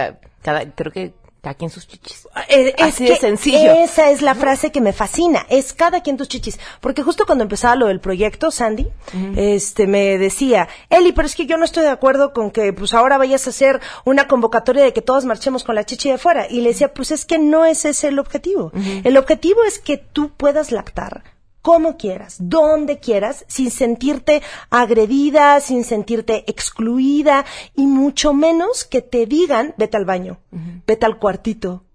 cada, 0.41 0.71
creo 0.71 0.91
que 0.91 1.13
cada 1.43 1.55
quien 1.55 1.69
sus 1.69 1.85
chichis. 1.85 2.25
Eh, 2.47 2.73
es 2.77 2.93
Así 2.93 3.05
de 3.05 3.17
sencillo. 3.17 3.73
Esa 3.73 4.11
es 4.11 4.21
la 4.21 4.33
frase 4.33 4.71
que 4.71 4.79
me 4.79 4.93
fascina. 4.93 5.45
Es 5.49 5.73
cada 5.73 6.01
quien 6.01 6.15
tus 6.15 6.29
chichis. 6.29 6.57
Porque 6.79 7.03
justo 7.03 7.25
cuando 7.25 7.43
empezaba 7.43 7.75
lo 7.75 7.87
del 7.87 7.99
proyecto, 7.99 8.49
Sandy, 8.49 8.87
este, 9.35 9.85
me 9.85 10.17
decía, 10.17 10.69
Eli, 10.89 11.11
pero 11.11 11.25
es 11.25 11.35
que 11.35 11.45
yo 11.45 11.57
no 11.57 11.65
estoy 11.65 11.83
de 11.83 11.89
acuerdo 11.89 12.31
con 12.31 12.49
que, 12.49 12.71
pues 12.71 12.93
ahora 12.93 13.17
vayas 13.17 13.45
a 13.45 13.49
hacer 13.49 13.81
una 14.05 14.29
convocatoria 14.29 14.85
de 14.85 14.93
que 14.93 15.01
todos 15.01 15.25
marchemos 15.25 15.65
con 15.65 15.75
la 15.75 15.83
chichi 15.83 16.09
de 16.09 16.17
fuera. 16.17 16.47
Y 16.49 16.61
le 16.61 16.69
decía, 16.69 16.93
pues 16.93 17.11
es 17.11 17.25
que 17.25 17.39
no 17.39 17.65
es 17.65 17.83
ese 17.83 18.07
el 18.07 18.19
objetivo. 18.19 18.71
El 19.03 19.17
objetivo 19.17 19.65
es 19.65 19.79
que 19.79 19.97
tú 19.97 20.29
puedas 20.29 20.71
lactar 20.71 21.32
como 21.63 21.97
quieras, 21.97 22.35
donde 22.39 22.99
quieras, 22.99 23.45
sin 23.47 23.71
sentirte 23.71 24.43
agredida, 24.69 25.59
sin 25.61 25.85
sentirte 25.85 26.43
excluida 26.45 27.45
y 27.73 27.87
mucho 27.87 28.33
menos 28.33 28.83
que 28.83 29.01
te 29.01 29.25
digan, 29.25 29.73
vete 29.77 29.97
al 29.97 30.05
baño, 30.05 30.39
vete 30.85 31.05
al 31.05 31.17
cuartito. 31.17 31.85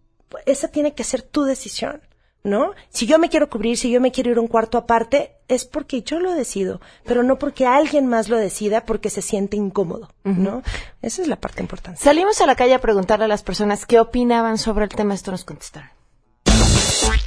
Esa 0.47 0.69
tiene 0.69 0.95
que 0.95 1.05
ser 1.05 1.23
tu 1.23 1.45
decisión. 1.45 2.01
¿No? 2.45 2.71
Si 2.89 3.07
yo 3.07 3.19
me 3.19 3.29
quiero 3.29 3.51
cubrir, 3.51 3.77
si 3.77 3.91
yo 3.91 4.01
me 4.01 4.13
quiero 4.13 4.31
ir 4.31 4.39
a 4.39 4.41
un 4.41 4.47
cuarto 4.47 4.79
aparte, 4.79 5.33
es 5.49 5.67
porque 5.67 6.03
yo 6.03 6.21
lo 6.21 6.33
decido, 6.33 6.81
pero 7.05 7.23
no 7.23 7.37
porque 7.39 7.67
alguien 7.67 8.07
más 8.07 8.29
lo 8.29 8.39
decida 8.39 8.87
porque 8.87 9.11
se 9.11 9.23
siente 9.23 9.57
incómodo, 9.57 10.09
¿no? 10.23 10.63
Esa 11.03 11.21
es 11.21 11.29
la 11.29 11.37
parte 11.37 11.61
importante. 11.61 12.01
Salimos 12.01 12.41
a 12.41 12.47
la 12.47 12.55
calle 12.55 12.75
a 12.75 12.81
preguntarle 12.81 13.25
a 13.25 13.29
las 13.29 13.43
personas 13.43 13.85
qué 13.85 13.99
opinaban 13.99 14.57
sobre 14.57 14.85
el 14.85 14.91
tema, 14.91 15.15
esto 15.15 15.33
nos 15.33 15.45
contestaron. 15.45 15.91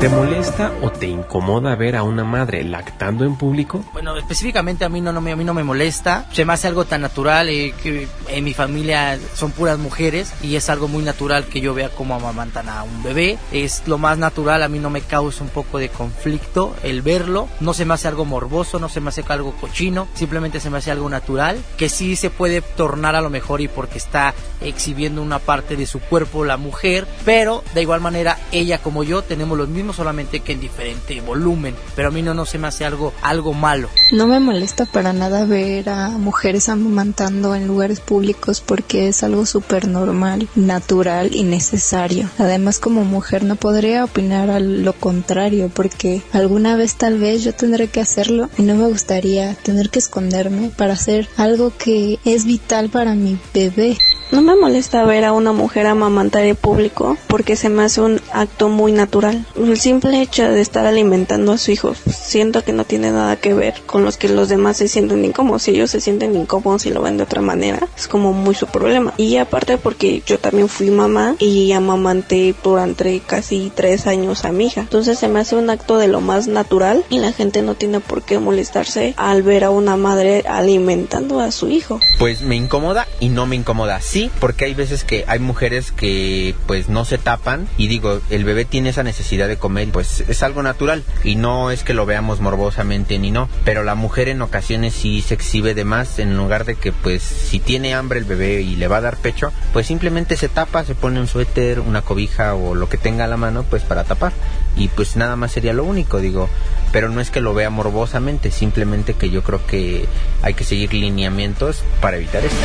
¿Te 0.00 0.08
molesta 0.08 0.72
o 0.80 0.90
te 0.90 1.06
incomoda 1.06 1.76
ver 1.76 1.94
a 1.94 2.04
una 2.04 2.24
madre 2.24 2.64
lactando 2.64 3.26
en 3.26 3.36
público? 3.36 3.84
Bueno, 3.92 4.16
específicamente 4.16 4.86
a 4.86 4.88
mí 4.88 5.02
no, 5.02 5.12
me, 5.20 5.30
a 5.30 5.36
mí 5.36 5.44
no 5.44 5.52
me 5.52 5.62
molesta. 5.62 6.26
Se 6.32 6.46
me 6.46 6.54
hace 6.54 6.68
algo 6.68 6.86
tan 6.86 7.02
natural 7.02 7.50
eh, 7.50 7.74
que 7.82 8.08
en 8.28 8.42
mi 8.42 8.54
familia 8.54 9.18
son 9.34 9.50
puras 9.50 9.78
mujeres 9.78 10.32
y 10.42 10.56
es 10.56 10.70
algo 10.70 10.88
muy 10.88 11.02
natural 11.02 11.44
que 11.44 11.60
yo 11.60 11.74
vea 11.74 11.90
cómo 11.90 12.14
amamantan 12.14 12.70
a 12.70 12.82
un 12.82 13.02
bebé. 13.02 13.36
Es 13.52 13.82
lo 13.86 13.98
más 13.98 14.16
natural, 14.16 14.62
a 14.62 14.68
mí 14.68 14.78
no 14.78 14.88
me 14.88 15.02
causa 15.02 15.44
un 15.44 15.50
poco 15.50 15.76
de 15.76 15.90
conflicto 15.90 16.74
el 16.82 17.02
verlo. 17.02 17.50
No 17.60 17.74
se 17.74 17.84
me 17.84 17.92
hace 17.92 18.08
algo 18.08 18.24
morboso, 18.24 18.78
no 18.78 18.88
se 18.88 19.02
me 19.02 19.10
hace 19.10 19.22
algo 19.28 19.52
cochino, 19.52 20.08
simplemente 20.14 20.60
se 20.60 20.70
me 20.70 20.78
hace 20.78 20.90
algo 20.90 21.10
natural 21.10 21.62
que 21.76 21.90
sí 21.90 22.16
se 22.16 22.30
puede 22.30 22.62
tornar 22.62 23.16
a 23.16 23.20
lo 23.20 23.28
mejor 23.28 23.60
y 23.60 23.68
porque 23.68 23.98
está 23.98 24.32
exhibiendo 24.62 25.20
una 25.20 25.40
parte 25.40 25.76
de 25.76 25.84
su 25.84 26.00
cuerpo 26.00 26.46
la 26.46 26.56
mujer, 26.56 27.06
pero 27.26 27.62
de 27.74 27.82
igual 27.82 28.00
manera 28.00 28.38
ella 28.50 28.78
como 28.78 29.04
yo 29.04 29.20
tenemos 29.20 29.58
los 29.58 29.68
mismos 29.68 29.89
solamente 29.92 30.40
que 30.40 30.52
en 30.52 30.60
diferente 30.60 31.20
volumen, 31.20 31.74
pero 31.94 32.08
a 32.08 32.10
mí 32.10 32.22
no, 32.22 32.34
no 32.34 32.46
se 32.46 32.58
me 32.58 32.68
hace 32.68 32.84
algo, 32.84 33.12
algo 33.22 33.52
malo. 33.54 33.88
No 34.12 34.26
me 34.26 34.40
molesta 34.40 34.86
para 34.86 35.12
nada 35.12 35.44
ver 35.44 35.88
a 35.88 36.10
mujeres 36.10 36.68
amamantando 36.68 37.54
en 37.54 37.66
lugares 37.66 38.00
públicos 38.00 38.60
porque 38.60 39.08
es 39.08 39.22
algo 39.22 39.46
súper 39.46 39.88
normal, 39.88 40.48
natural 40.54 41.34
y 41.34 41.44
necesario. 41.44 42.28
Además 42.38 42.78
como 42.78 43.04
mujer 43.04 43.44
no 43.44 43.56
podría 43.56 44.04
opinar 44.04 44.50
a 44.50 44.60
lo 44.60 44.92
contrario 44.92 45.70
porque 45.72 46.22
alguna 46.32 46.76
vez 46.76 46.96
tal 46.96 47.18
vez 47.18 47.44
yo 47.44 47.54
tendré 47.54 47.88
que 47.88 48.00
hacerlo 48.00 48.50
y 48.58 48.62
no 48.62 48.74
me 48.74 48.88
gustaría 48.88 49.54
tener 49.54 49.90
que 49.90 49.98
esconderme 49.98 50.70
para 50.70 50.94
hacer 50.94 51.28
algo 51.36 51.72
que 51.76 52.18
es 52.24 52.44
vital 52.44 52.90
para 52.90 53.14
mi 53.14 53.38
bebé. 53.54 53.96
No 54.32 54.42
me 54.42 54.54
molesta 54.54 55.04
ver 55.04 55.24
a 55.24 55.32
una 55.32 55.52
mujer 55.52 55.88
amamantar 55.88 56.44
en 56.44 56.54
público 56.54 57.16
porque 57.26 57.56
se 57.56 57.68
me 57.68 57.82
hace 57.82 58.00
un 58.00 58.20
acto 58.32 58.68
muy 58.68 58.92
natural. 58.92 59.44
Simple 59.80 60.20
hecho 60.20 60.42
de 60.42 60.60
estar 60.60 60.84
alimentando 60.84 61.52
a 61.52 61.56
su 61.56 61.70
hijo 61.70 61.94
siento 62.30 62.62
que 62.62 62.74
no 62.74 62.84
tiene 62.84 63.12
nada 63.12 63.36
que 63.36 63.54
ver 63.54 63.72
con 63.86 64.04
los 64.04 64.18
que 64.18 64.28
los 64.28 64.50
demás 64.50 64.76
se 64.76 64.88
sienten 64.88 65.24
incómodos. 65.24 65.62
Si 65.62 65.70
ellos 65.70 65.90
se 65.90 66.02
sienten 66.02 66.36
incómodos 66.36 66.84
y 66.84 66.90
lo 66.90 67.00
ven 67.00 67.16
de 67.16 67.22
otra 67.22 67.40
manera, 67.40 67.88
es 67.96 68.06
como 68.06 68.34
muy 68.34 68.54
su 68.54 68.66
problema. 68.66 69.14
Y 69.16 69.38
aparte 69.38 69.78
porque 69.78 70.22
yo 70.26 70.38
también 70.38 70.68
fui 70.68 70.90
mamá 70.90 71.34
y 71.38 71.72
amamanté 71.72 72.54
durante 72.62 73.20
casi 73.20 73.72
tres 73.74 74.06
años 74.06 74.44
a 74.44 74.52
mi 74.52 74.66
hija. 74.66 74.82
Entonces 74.82 75.18
se 75.18 75.28
me 75.28 75.40
hace 75.40 75.56
un 75.56 75.70
acto 75.70 75.96
de 75.96 76.08
lo 76.08 76.20
más 76.20 76.46
natural 76.46 77.02
y 77.08 77.18
la 77.18 77.32
gente 77.32 77.62
no 77.62 77.74
tiene 77.74 78.00
por 78.00 78.20
qué 78.20 78.38
molestarse 78.38 79.14
al 79.16 79.42
ver 79.42 79.64
a 79.64 79.70
una 79.70 79.96
madre 79.96 80.44
alimentando 80.46 81.40
a 81.40 81.50
su 81.52 81.70
hijo. 81.70 82.00
Pues 82.18 82.42
me 82.42 82.54
incomoda 82.54 83.08
y 83.18 83.30
no 83.30 83.46
me 83.46 83.56
incomoda. 83.56 84.02
Sí 84.02 84.30
porque 84.40 84.66
hay 84.66 84.74
veces 84.74 85.04
que 85.04 85.24
hay 85.26 85.38
mujeres 85.38 85.90
que 85.90 86.54
pues 86.66 86.90
no 86.90 87.06
se 87.06 87.16
tapan 87.16 87.66
y 87.78 87.88
digo, 87.88 88.20
el 88.28 88.44
bebé 88.44 88.66
tiene 88.66 88.90
esa 88.90 89.02
necesidad 89.02 89.48
de 89.48 89.56
comer, 89.56 89.69
pues 89.92 90.24
es 90.28 90.42
algo 90.42 90.62
natural 90.62 91.04
y 91.24 91.36
no 91.36 91.70
es 91.70 91.84
que 91.84 91.94
lo 91.94 92.06
veamos 92.06 92.40
morbosamente 92.40 93.18
ni 93.18 93.30
no, 93.30 93.48
pero 93.64 93.84
la 93.84 93.94
mujer 93.94 94.28
en 94.28 94.42
ocasiones 94.42 94.94
sí 94.94 95.22
se 95.22 95.34
exhibe 95.34 95.74
de 95.74 95.84
más 95.84 96.18
en 96.18 96.36
lugar 96.36 96.64
de 96.64 96.74
que 96.74 96.92
pues 96.92 97.22
si 97.22 97.60
tiene 97.60 97.94
hambre 97.94 98.18
el 98.18 98.24
bebé 98.24 98.62
y 98.62 98.76
le 98.76 98.88
va 98.88 98.98
a 98.98 99.00
dar 99.00 99.16
pecho, 99.16 99.52
pues 99.72 99.86
simplemente 99.86 100.36
se 100.36 100.48
tapa, 100.48 100.84
se 100.84 100.94
pone 100.94 101.20
un 101.20 101.26
suéter, 101.26 101.80
una 101.80 102.02
cobija 102.02 102.54
o 102.54 102.74
lo 102.74 102.88
que 102.88 102.98
tenga 102.98 103.24
a 103.24 103.28
la 103.28 103.36
mano 103.36 103.64
pues 103.64 103.82
para 103.82 104.04
tapar 104.04 104.32
y 104.76 104.88
pues 104.88 105.16
nada 105.16 105.36
más 105.36 105.52
sería 105.52 105.72
lo 105.72 105.84
único, 105.84 106.20
digo, 106.20 106.48
pero 106.92 107.08
no 107.08 107.20
es 107.20 107.30
que 107.30 107.40
lo 107.40 107.54
vea 107.54 107.70
morbosamente, 107.70 108.50
simplemente 108.50 109.14
que 109.14 109.30
yo 109.30 109.42
creo 109.42 109.66
que 109.66 110.06
hay 110.42 110.54
que 110.54 110.64
seguir 110.64 110.92
lineamientos 110.92 111.82
para 112.00 112.16
evitar 112.16 112.44
esto. 112.44 112.56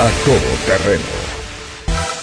A 0.00 0.08
todo 0.24 0.76
terreno. 0.76 1.43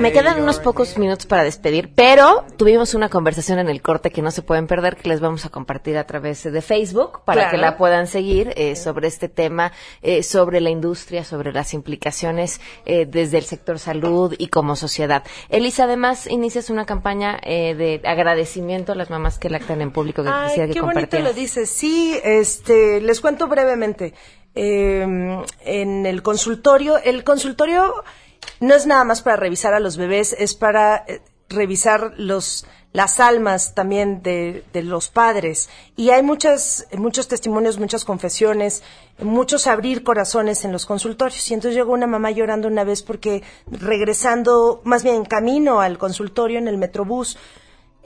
Me 0.00 0.12
quedan 0.12 0.42
unos 0.42 0.58
pocos 0.60 0.98
minutos 0.98 1.26
para 1.26 1.42
despedir, 1.44 1.90
pero 1.94 2.44
tuvimos 2.56 2.94
una 2.94 3.08
conversación 3.08 3.58
en 3.58 3.68
el 3.68 3.80
corte 3.82 4.10
que 4.10 4.22
no 4.22 4.30
se 4.30 4.42
pueden 4.42 4.66
perder, 4.66 4.96
que 4.96 5.08
les 5.08 5.20
vamos 5.20 5.44
a 5.46 5.48
compartir 5.48 5.96
a 5.96 6.04
través 6.06 6.42
de 6.42 6.62
Facebook 6.62 7.20
para 7.24 7.42
Claro. 7.42 7.50
que 7.50 7.56
la 7.58 7.76
puedan 7.76 8.06
seguir 8.06 8.52
eh, 8.56 8.76
sobre 8.76 9.08
este 9.08 9.28
tema, 9.28 9.72
eh, 10.02 10.22
sobre 10.22 10.60
la 10.60 10.70
industria, 10.70 11.24
sobre 11.24 11.52
las 11.52 11.74
implicaciones 11.74 12.60
eh, 12.84 13.06
desde 13.06 13.38
el 13.38 13.44
sector 13.44 13.78
salud 13.78 14.34
y 14.38 14.48
como 14.48 14.76
sociedad. 14.76 15.24
Elisa, 15.48 15.84
además, 15.84 16.26
inicias 16.26 16.70
una 16.70 16.84
campaña 16.86 17.38
eh, 17.42 17.74
de 17.74 18.00
agradecimiento 18.04 18.92
a 18.92 18.94
las 18.94 19.10
mamás 19.10 19.38
que 19.38 19.50
lactan 19.50 19.80
en 19.80 19.90
público 19.92 20.22
que 20.22 20.30
Ay, 20.32 20.48
quisiera 20.48 20.66
que 20.68 20.74
qué 20.74 20.80
bonito 20.80 21.18
lo 21.20 21.32
dices. 21.32 21.70
Sí, 21.70 22.18
este, 22.22 23.00
les 23.00 23.20
cuento 23.20 23.46
brevemente. 23.48 24.14
Eh, 24.54 25.02
en 25.66 26.06
el 26.06 26.22
consultorio, 26.22 26.96
el 26.98 27.24
consultorio 27.24 27.92
no 28.60 28.74
es 28.74 28.86
nada 28.86 29.04
más 29.04 29.22
para 29.22 29.36
revisar 29.36 29.74
a 29.74 29.80
los 29.80 29.96
bebés, 29.96 30.34
es 30.38 30.54
para 30.54 31.04
eh, 31.06 31.20
revisar 31.48 32.14
los 32.16 32.66
las 32.96 33.20
almas 33.20 33.74
también 33.74 34.22
de, 34.22 34.64
de 34.72 34.82
los 34.82 35.10
padres. 35.10 35.68
Y 35.96 36.08
hay 36.10 36.22
muchas, 36.22 36.86
muchos 36.96 37.28
testimonios, 37.28 37.78
muchas 37.78 38.06
confesiones, 38.06 38.82
muchos 39.18 39.66
abrir 39.66 40.02
corazones 40.02 40.64
en 40.64 40.72
los 40.72 40.86
consultorios. 40.86 41.50
Y 41.50 41.52
entonces 41.52 41.76
llegó 41.76 41.92
una 41.92 42.06
mamá 42.06 42.30
llorando 42.30 42.68
una 42.68 42.84
vez 42.84 43.02
porque 43.02 43.42
regresando, 43.70 44.80
más 44.84 45.02
bien 45.02 45.16
en 45.16 45.24
camino 45.26 45.82
al 45.82 45.98
consultorio 45.98 46.58
en 46.58 46.68
el 46.68 46.78
metrobús, 46.78 47.36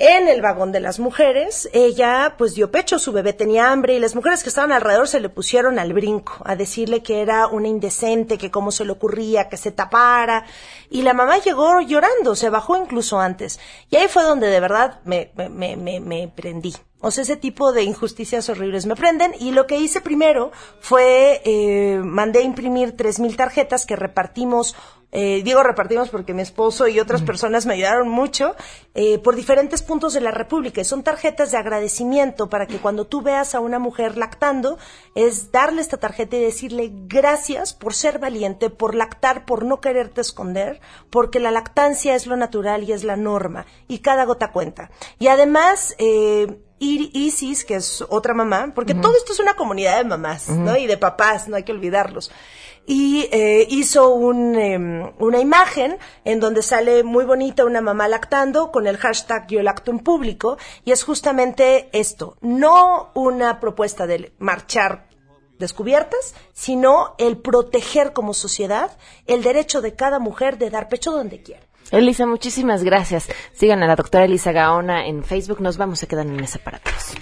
en 0.01 0.29
el 0.29 0.41
vagón 0.41 0.73
de 0.73 0.81
las 0.81 0.99
mujeres, 0.99 1.69
ella 1.75 2.35
pues 2.39 2.55
dio 2.55 2.71
pecho, 2.71 2.99
su 2.99 3.13
bebé 3.13 3.35
tenía 3.35 3.71
hambre 3.71 3.95
y 3.95 3.99
las 3.99 4.15
mujeres 4.15 4.43
que 4.43 4.49
estaban 4.49 4.73
alrededor 4.73 5.07
se 5.07 5.21
le 5.21 5.29
pusieron 5.29 5.79
al 5.79 5.93
brinco 5.93 6.39
a 6.43 6.57
decirle 6.57 7.03
que 7.03 7.21
era 7.21 7.47
una 7.47 7.69
indecente, 7.69 8.39
que 8.39 8.51
cómo 8.51 8.73
se 8.73 8.87
le 8.87 8.93
ocurría 8.93 9.51
que 9.51 9.59
se 9.59 9.73
tapara 9.73 10.47
y 10.89 11.03
la 11.03 11.13
mamá 11.13 11.37
llegó 11.37 11.83
llorando, 11.83 12.35
se 12.35 12.49
bajó 12.49 12.79
incluso 12.79 13.21
antes 13.21 13.61
y 13.91 13.97
ahí 13.97 14.09
fue 14.09 14.23
donde 14.23 14.47
de 14.47 14.61
verdad 14.61 15.01
me, 15.05 15.33
me, 15.37 15.77
me, 15.77 16.01
me, 16.01 16.29
prendí. 16.29 16.75
O 17.03 17.11
sea, 17.11 17.23
ese 17.23 17.37
tipo 17.37 17.73
de 17.73 17.83
injusticias 17.83 18.49
horribles 18.49 18.87
me 18.87 18.97
prenden 18.97 19.33
y 19.39 19.53
lo 19.53 19.67
que 19.67 19.79
hice 19.79 20.01
primero 20.01 20.51
fue 20.81 21.43
eh, 21.45 22.01
mandé 22.03 22.41
imprimir 22.41 22.97
tres 22.97 23.21
mil 23.21 23.37
tarjetas 23.37 23.85
que 23.85 23.97
repartimos 23.97 24.77
eh, 25.13 25.43
digo 25.43 25.63
repartimos 25.63 26.09
porque 26.09 26.35
mi 26.35 26.43
esposo 26.43 26.87
y 26.87 27.01
otras 27.01 27.23
personas 27.23 27.67
me 27.67 27.75
ayudaron 27.75 28.09
mucho 28.09 28.55
eh, 28.95 29.19
por 29.19 29.35
diferentes 29.35 29.83
puntos 29.83 30.13
de 30.15 30.21
la 30.21 30.31
República 30.31 30.81
y 30.81 30.85
son 30.85 31.03
tarjetas 31.03 31.51
de 31.51 31.57
agradecimiento 31.57 32.49
para 32.49 32.67
que 32.67 32.79
cuando 32.79 33.07
tú 33.07 33.21
veas 33.21 33.55
a 33.55 33.61
una 33.61 33.79
mujer 33.79 34.17
lactando 34.17 34.79
es 35.17 35.51
darle 35.51 35.83
esta 35.83 35.97
tarjeta 35.97 36.37
y 36.37 36.41
decirle 36.41 36.91
gracias 36.93 37.75
por 37.75 37.95
ser 37.95 38.21
valiente, 38.21 38.71
por 38.71 38.95
lactar, 38.95 39.45
por 39.47 39.65
no 39.65 39.81
quererte 39.81 40.21
esconder, 40.21 40.81
porque 41.11 41.41
la 41.41 41.51
lactancia 41.51 42.15
es 42.15 42.27
lo 42.27 42.37
natural 42.37 42.85
y 42.85 42.93
es 42.93 43.03
la 43.03 43.17
norma 43.17 43.67
y 43.89 43.99
cada 43.99 44.25
gota 44.25 44.53
cuenta. 44.53 44.91
Y 45.19 45.27
además 45.27 45.97
eh, 45.99 46.61
Isis, 46.81 47.65
que 47.65 47.75
es 47.77 48.03
otra 48.09 48.33
mamá, 48.33 48.73
porque 48.75 48.95
todo 48.95 49.15
esto 49.15 49.33
es 49.33 49.41
una 49.41 49.55
comunidad 49.55 49.99
de 49.99 50.05
mamás, 50.05 50.49
¿no? 50.49 50.77
Y 50.79 50.87
de 50.87 50.97
papás, 50.97 51.47
no 51.47 51.57
hay 51.57 51.63
que 51.63 51.73
olvidarlos. 51.73 52.33
Y 52.93 53.29
eh, 53.31 53.69
hizo 53.71 54.13
un, 54.15 54.57
em, 54.57 55.13
una 55.21 55.39
imagen 55.39 55.97
en 56.25 56.41
donde 56.41 56.61
sale 56.61 57.05
muy 57.05 57.25
bonita 57.25 57.65
una 57.65 57.81
mamá 57.81 58.09
lactando 58.09 58.73
con 58.73 58.89
el 58.89 58.97
hashtag 58.97 59.47
yo 59.47 59.63
lacto 59.63 59.93
en 59.93 60.01
público 60.01 60.59
y 60.85 60.91
es 60.91 61.05
justamente 61.05 61.89
esto, 61.93 62.37
no 62.41 63.13
una 63.15 63.61
propuesta 63.61 64.09
de 64.09 64.33
marchar 64.41 65.07
descubiertas, 65.61 66.35
sino 66.53 67.15
el 67.19 67.39
proteger 67.39 68.13
como 68.13 68.35
sociedad 68.35 68.91
el 69.27 69.45
derecho 69.45 69.83
de 69.83 69.95
cada 69.95 70.19
mujer 70.19 70.59
de 70.59 70.71
dar 70.71 70.89
pecho 70.89 71.13
donde 71.13 71.45
quiera. 71.45 71.70
Elisa, 71.93 72.27
muchísimas 72.27 72.85
gracias. 72.85 73.29
Sigan 73.53 73.83
a 73.83 73.87
la 73.87 73.97
doctora 73.97 74.25
Elisa 74.25 74.53
Gaona 74.53 75.07
en 75.07 75.25
Facebook. 75.25 75.61
Nos 75.61 75.77
vamos 75.77 76.03
a 76.03 76.07
quedar 76.07 76.27
en 76.27 76.37
mesa 76.37 76.59
para 76.63 76.79
todos. 76.79 77.15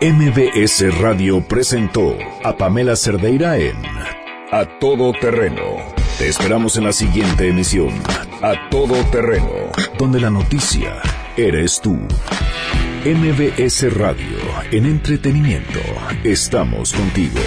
MBS 0.00 0.98
Radio 1.00 1.46
presentó 1.46 2.16
a 2.44 2.56
Pamela 2.56 2.96
Cerdeira 2.96 3.58
en 3.58 3.76
A 4.52 4.78
Todo 4.78 5.12
Terreno. 5.12 5.62
Te 6.18 6.28
esperamos 6.28 6.76
en 6.76 6.84
la 6.84 6.92
siguiente 6.92 7.48
emisión, 7.48 7.90
A 8.42 8.68
Todo 8.70 8.94
Terreno, 9.10 9.50
donde 9.98 10.20
la 10.20 10.30
noticia 10.30 11.02
eres 11.36 11.80
tú. 11.80 11.98
MBS 13.04 13.94
Radio, 13.94 14.38
en 14.72 14.84
entretenimiento, 14.84 15.78
estamos 16.24 16.92
contigo. 16.92 17.38